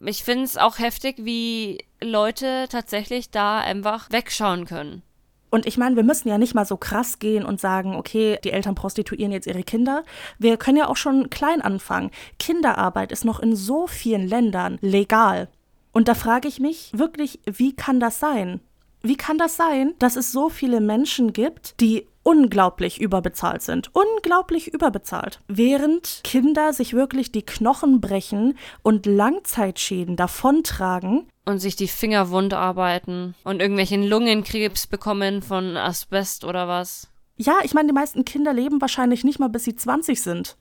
[0.00, 5.02] Ich finde es auch heftig, wie Leute tatsächlich da einfach wegschauen können.
[5.50, 8.52] Und ich meine, wir müssen ja nicht mal so krass gehen und sagen, okay, die
[8.52, 10.04] Eltern prostituieren jetzt ihre Kinder.
[10.38, 12.10] Wir können ja auch schon klein anfangen.
[12.38, 15.48] Kinderarbeit ist noch in so vielen Ländern legal.
[15.92, 18.60] Und da frage ich mich wirklich, wie kann das sein?
[19.02, 24.72] Wie kann das sein, dass es so viele Menschen gibt, die unglaublich überbezahlt sind, unglaublich
[24.72, 32.30] überbezahlt, während Kinder sich wirklich die Knochen brechen und Langzeitschäden davontragen und sich die Finger
[32.30, 37.08] wund arbeiten und irgendwelchen Lungenkrebs bekommen von Asbest oder was.
[37.36, 40.56] Ja, ich meine, die meisten Kinder leben wahrscheinlich nicht mal bis sie 20 sind.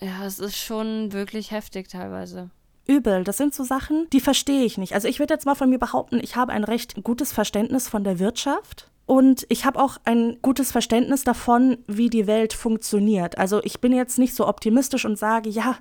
[0.00, 2.50] Ja, es ist schon wirklich heftig teilweise
[2.86, 3.24] übel.
[3.24, 4.94] Das sind so Sachen, die verstehe ich nicht.
[4.94, 8.04] Also ich würde jetzt mal von mir behaupten, ich habe ein recht gutes Verständnis von
[8.04, 8.90] der Wirtschaft.
[9.06, 13.36] Und ich habe auch ein gutes Verständnis davon, wie die Welt funktioniert.
[13.36, 15.76] Also ich bin jetzt nicht so optimistisch und sage, ja,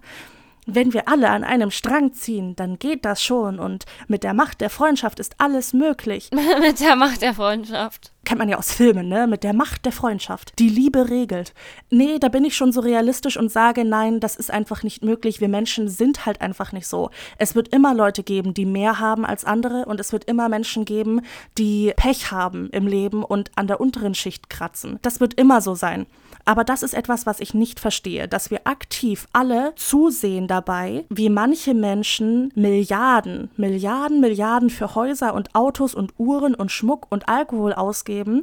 [0.66, 4.62] wenn wir alle an einem Strang ziehen, dann geht das schon und mit der Macht
[4.62, 6.30] der Freundschaft ist alles möglich.
[6.62, 8.12] mit der Macht der Freundschaft.
[8.26, 9.28] Kennt man ja aus Filmen, ne?
[9.28, 10.54] Mit der Macht der Freundschaft.
[10.58, 11.54] Die Liebe regelt.
[11.90, 15.42] Nee, da bin ich schon so realistisch und sage, nein, das ist einfach nicht möglich.
[15.42, 17.10] Wir Menschen sind halt einfach nicht so.
[17.38, 20.86] Es wird immer Leute geben, die mehr haben als andere und es wird immer Menschen
[20.86, 21.22] geben,
[21.58, 25.00] die Pech haben im Leben und an der unteren Schicht kratzen.
[25.02, 26.06] Das wird immer so sein.
[26.46, 31.30] Aber das ist etwas, was ich nicht verstehe, dass wir aktiv alle zusehen dabei, wie
[31.30, 37.74] manche Menschen Milliarden, Milliarden, Milliarden für Häuser und Autos und Uhren und Schmuck und Alkohol
[37.74, 38.42] ausgeben,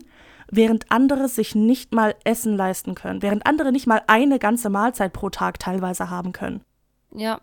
[0.51, 5.13] während andere sich nicht mal Essen leisten können, während andere nicht mal eine ganze Mahlzeit
[5.13, 6.63] pro Tag teilweise haben können.
[7.15, 7.41] Ja.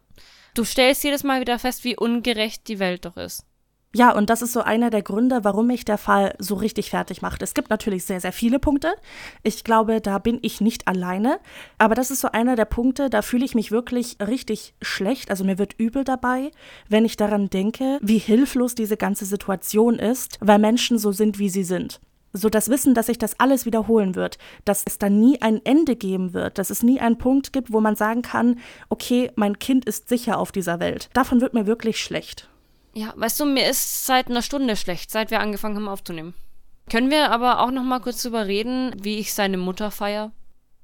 [0.56, 3.46] Du stellst jedes Mal wieder fest, wie ungerecht die Welt doch ist.
[3.98, 7.24] Ja, und das ist so einer der Gründe, warum mich der Fall so richtig fertig
[7.24, 7.42] macht.
[7.42, 8.94] Es gibt natürlich sehr, sehr viele Punkte.
[9.42, 11.40] Ich glaube, da bin ich nicht alleine.
[11.80, 15.32] Aber das ist so einer der Punkte, da fühle ich mich wirklich richtig schlecht.
[15.32, 16.52] Also mir wird übel dabei,
[16.88, 21.50] wenn ich daran denke, wie hilflos diese ganze Situation ist, weil Menschen so sind, wie
[21.50, 22.00] sie sind
[22.34, 25.96] so das Wissen, dass sich das alles wiederholen wird, dass es dann nie ein Ende
[25.96, 29.86] geben wird, dass es nie einen Punkt gibt, wo man sagen kann, okay, mein Kind
[29.86, 31.10] ist sicher auf dieser Welt.
[31.14, 32.48] Davon wird mir wirklich schlecht.
[32.98, 36.34] Ja, weißt du, mir ist seit einer Stunde schlecht, seit wir angefangen haben aufzunehmen.
[36.90, 40.32] Können wir aber auch noch mal kurz drüber reden, wie ich seine Mutter feier?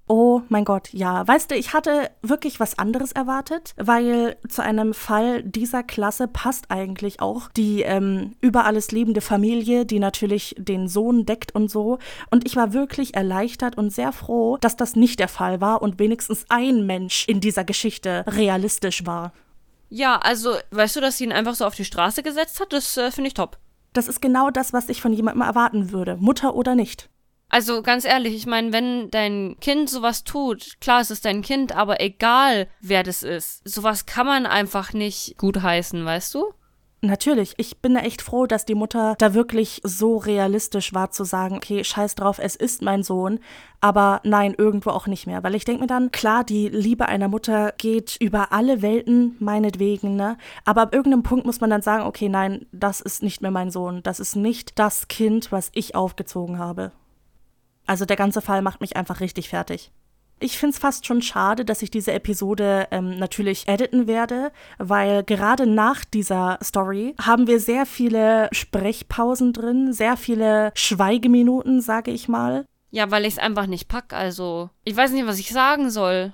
[0.07, 1.27] Oh mein Gott, ja.
[1.27, 6.69] Weißt du, ich hatte wirklich was anderes erwartet, weil zu einem Fall dieser Klasse passt
[6.69, 11.97] eigentlich auch die ähm, über alles liebende Familie, die natürlich den Sohn deckt und so.
[12.29, 15.97] Und ich war wirklich erleichtert und sehr froh, dass das nicht der Fall war und
[15.97, 19.33] wenigstens ein Mensch in dieser Geschichte realistisch war.
[19.95, 22.73] Ja, also, weißt du, dass sie ihn einfach so auf die Straße gesetzt hat?
[22.73, 23.59] Das äh, finde ich top.
[23.93, 27.11] Das ist genau das, was ich von jemandem erwarten würde, Mutter oder nicht.
[27.47, 31.75] Also ganz ehrlich, ich meine, wenn dein Kind sowas tut, klar, es ist dein Kind,
[31.75, 36.55] aber egal, wer das ist, sowas kann man einfach nicht gutheißen, weißt du?
[37.05, 41.57] Natürlich, ich bin echt froh, dass die Mutter da wirklich so realistisch war zu sagen,
[41.57, 43.41] okay, scheiß drauf, es ist mein Sohn,
[43.81, 47.27] aber nein, irgendwo auch nicht mehr, weil ich denke mir dann, klar, die Liebe einer
[47.27, 50.37] Mutter geht über alle Welten, meinetwegen, ne?
[50.63, 53.69] Aber ab irgendeinem Punkt muss man dann sagen, okay, nein, das ist nicht mehr mein
[53.69, 56.93] Sohn, das ist nicht das Kind, was ich aufgezogen habe.
[57.85, 59.91] Also der ganze Fall macht mich einfach richtig fertig.
[60.43, 65.23] Ich finde es fast schon schade, dass ich diese Episode ähm, natürlich editen werde, weil
[65.23, 72.27] gerade nach dieser Story haben wir sehr viele Sprechpausen drin, sehr viele Schweigeminuten, sage ich
[72.27, 72.65] mal.
[72.91, 74.69] Ja, weil ich es einfach nicht pack, also.
[74.83, 76.33] Ich weiß nicht, was ich sagen soll.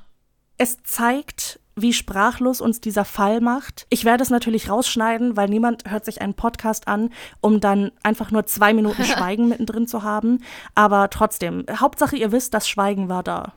[0.57, 3.85] Es zeigt, wie sprachlos uns dieser Fall macht.
[3.91, 8.31] Ich werde es natürlich rausschneiden, weil niemand hört sich einen Podcast an, um dann einfach
[8.31, 10.43] nur zwei Minuten Schweigen mittendrin zu haben.
[10.73, 13.53] Aber trotzdem, Hauptsache ihr wisst, das Schweigen war da.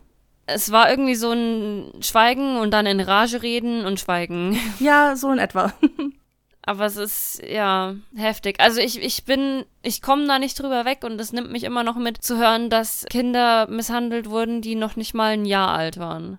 [0.54, 4.58] Es war irgendwie so ein Schweigen und dann in Rage reden und Schweigen.
[4.78, 5.72] Ja, so in etwa.
[6.62, 8.60] Aber es ist ja heftig.
[8.60, 11.82] Also ich, ich bin, ich komme da nicht drüber weg und es nimmt mich immer
[11.82, 15.98] noch mit zu hören, dass Kinder misshandelt wurden, die noch nicht mal ein Jahr alt
[15.98, 16.38] waren.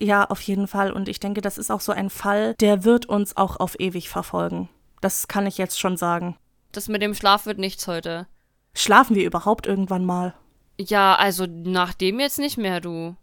[0.00, 0.92] Ja, auf jeden Fall.
[0.92, 4.08] Und ich denke, das ist auch so ein Fall, der wird uns auch auf ewig
[4.08, 4.68] verfolgen.
[5.00, 6.36] Das kann ich jetzt schon sagen.
[6.72, 8.26] Das mit dem Schlaf wird nichts heute.
[8.74, 10.34] Schlafen wir überhaupt irgendwann mal?
[10.78, 13.16] Ja, also nach dem jetzt nicht mehr, du.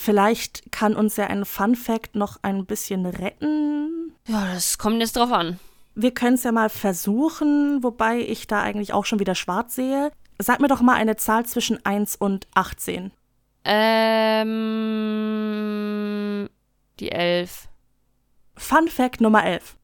[0.00, 4.14] Vielleicht kann uns ja ein Fun Fact noch ein bisschen retten.
[4.28, 5.58] Ja, das kommt jetzt drauf an.
[5.96, 10.12] Wir können es ja mal versuchen, wobei ich da eigentlich auch schon wieder schwarz sehe.
[10.38, 13.10] Sag mir doch mal eine Zahl zwischen 1 und 18.
[13.64, 13.98] Ähm.
[17.00, 17.66] Die 11.
[18.56, 19.76] Fun Fact Nummer 11.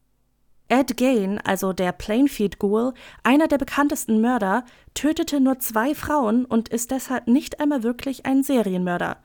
[0.69, 2.95] Ed Gain, also der Plainfield Ghoul,
[3.25, 8.45] einer der bekanntesten Mörder, tötete nur zwei Frauen und ist deshalb nicht einmal wirklich ein
[8.45, 9.17] Serienmörder.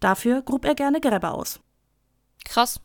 [0.00, 1.60] Dafür grub er gerne Gräber aus.
[2.44, 2.80] Krass.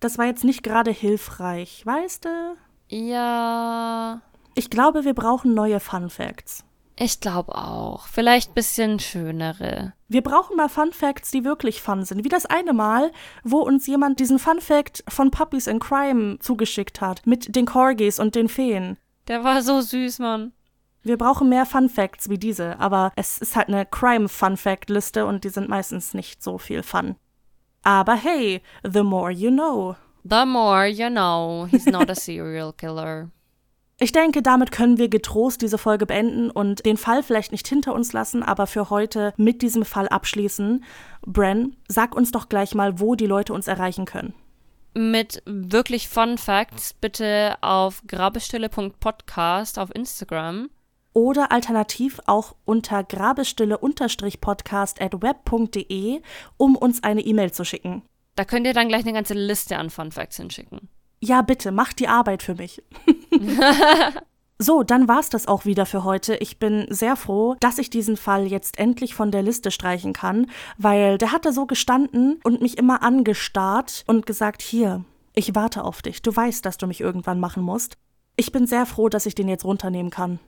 [0.00, 2.56] Das war jetzt nicht gerade hilfreich, weißt du?
[2.88, 4.20] Ja.
[4.54, 6.64] Ich glaube, wir brauchen neue Fun Facts.
[6.96, 8.06] Ich glaube auch.
[8.06, 9.94] Vielleicht bisschen schönere.
[10.08, 12.22] Wir brauchen mal Fun Facts, die wirklich fun sind.
[12.24, 13.12] Wie das eine Mal,
[13.44, 17.26] wo uns jemand diesen Fun Fact von Puppies in Crime zugeschickt hat.
[17.26, 18.98] Mit den Corgis und den Feen.
[19.26, 20.52] Der war so süß, Mann.
[21.04, 24.88] Wir brauchen mehr Fun Facts wie diese, aber es ist halt eine Crime Fun Fact
[24.88, 27.16] Liste und die sind meistens nicht so viel Fun.
[27.82, 29.96] Aber hey, the more you know.
[30.22, 33.30] The more you know, he's not a serial killer.
[33.98, 37.94] Ich denke, damit können wir getrost diese Folge beenden und den Fall vielleicht nicht hinter
[37.94, 40.84] uns lassen, aber für heute mit diesem Fall abschließen.
[41.24, 44.34] Bren, sag uns doch gleich mal, wo die Leute uns erreichen können.
[44.94, 50.68] Mit wirklich Fun Facts bitte auf grabestille.podcast auf Instagram.
[51.14, 56.22] Oder alternativ auch unter grabestille-podcast at web.de,
[56.56, 58.02] um uns eine E-Mail zu schicken.
[58.34, 60.88] Da könnt ihr dann gleich eine ganze Liste an Fun Facts hinschicken.
[61.20, 62.82] Ja, bitte, mach die Arbeit für mich.
[64.58, 66.36] so, dann war's das auch wieder für heute.
[66.36, 70.50] Ich bin sehr froh, dass ich diesen Fall jetzt endlich von der Liste streichen kann,
[70.78, 75.04] weil der hat da so gestanden und mich immer angestarrt und gesagt, hier,
[75.34, 76.22] ich warte auf dich.
[76.22, 77.96] Du weißt, dass du mich irgendwann machen musst.
[78.36, 80.40] Ich bin sehr froh, dass ich den jetzt runternehmen kann.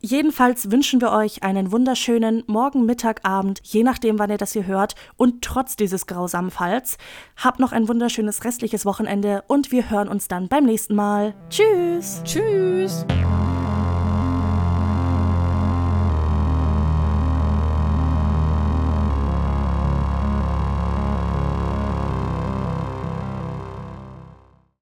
[0.00, 4.66] Jedenfalls wünschen wir euch einen wunderschönen Morgen, Mittag, Abend, je nachdem, wann ihr das hier
[4.66, 4.94] hört.
[5.16, 6.98] Und trotz dieses grausamen Falls,
[7.36, 11.34] habt noch ein wunderschönes restliches Wochenende und wir hören uns dann beim nächsten Mal.
[11.48, 12.20] Tschüss!
[12.24, 13.06] Tschüss!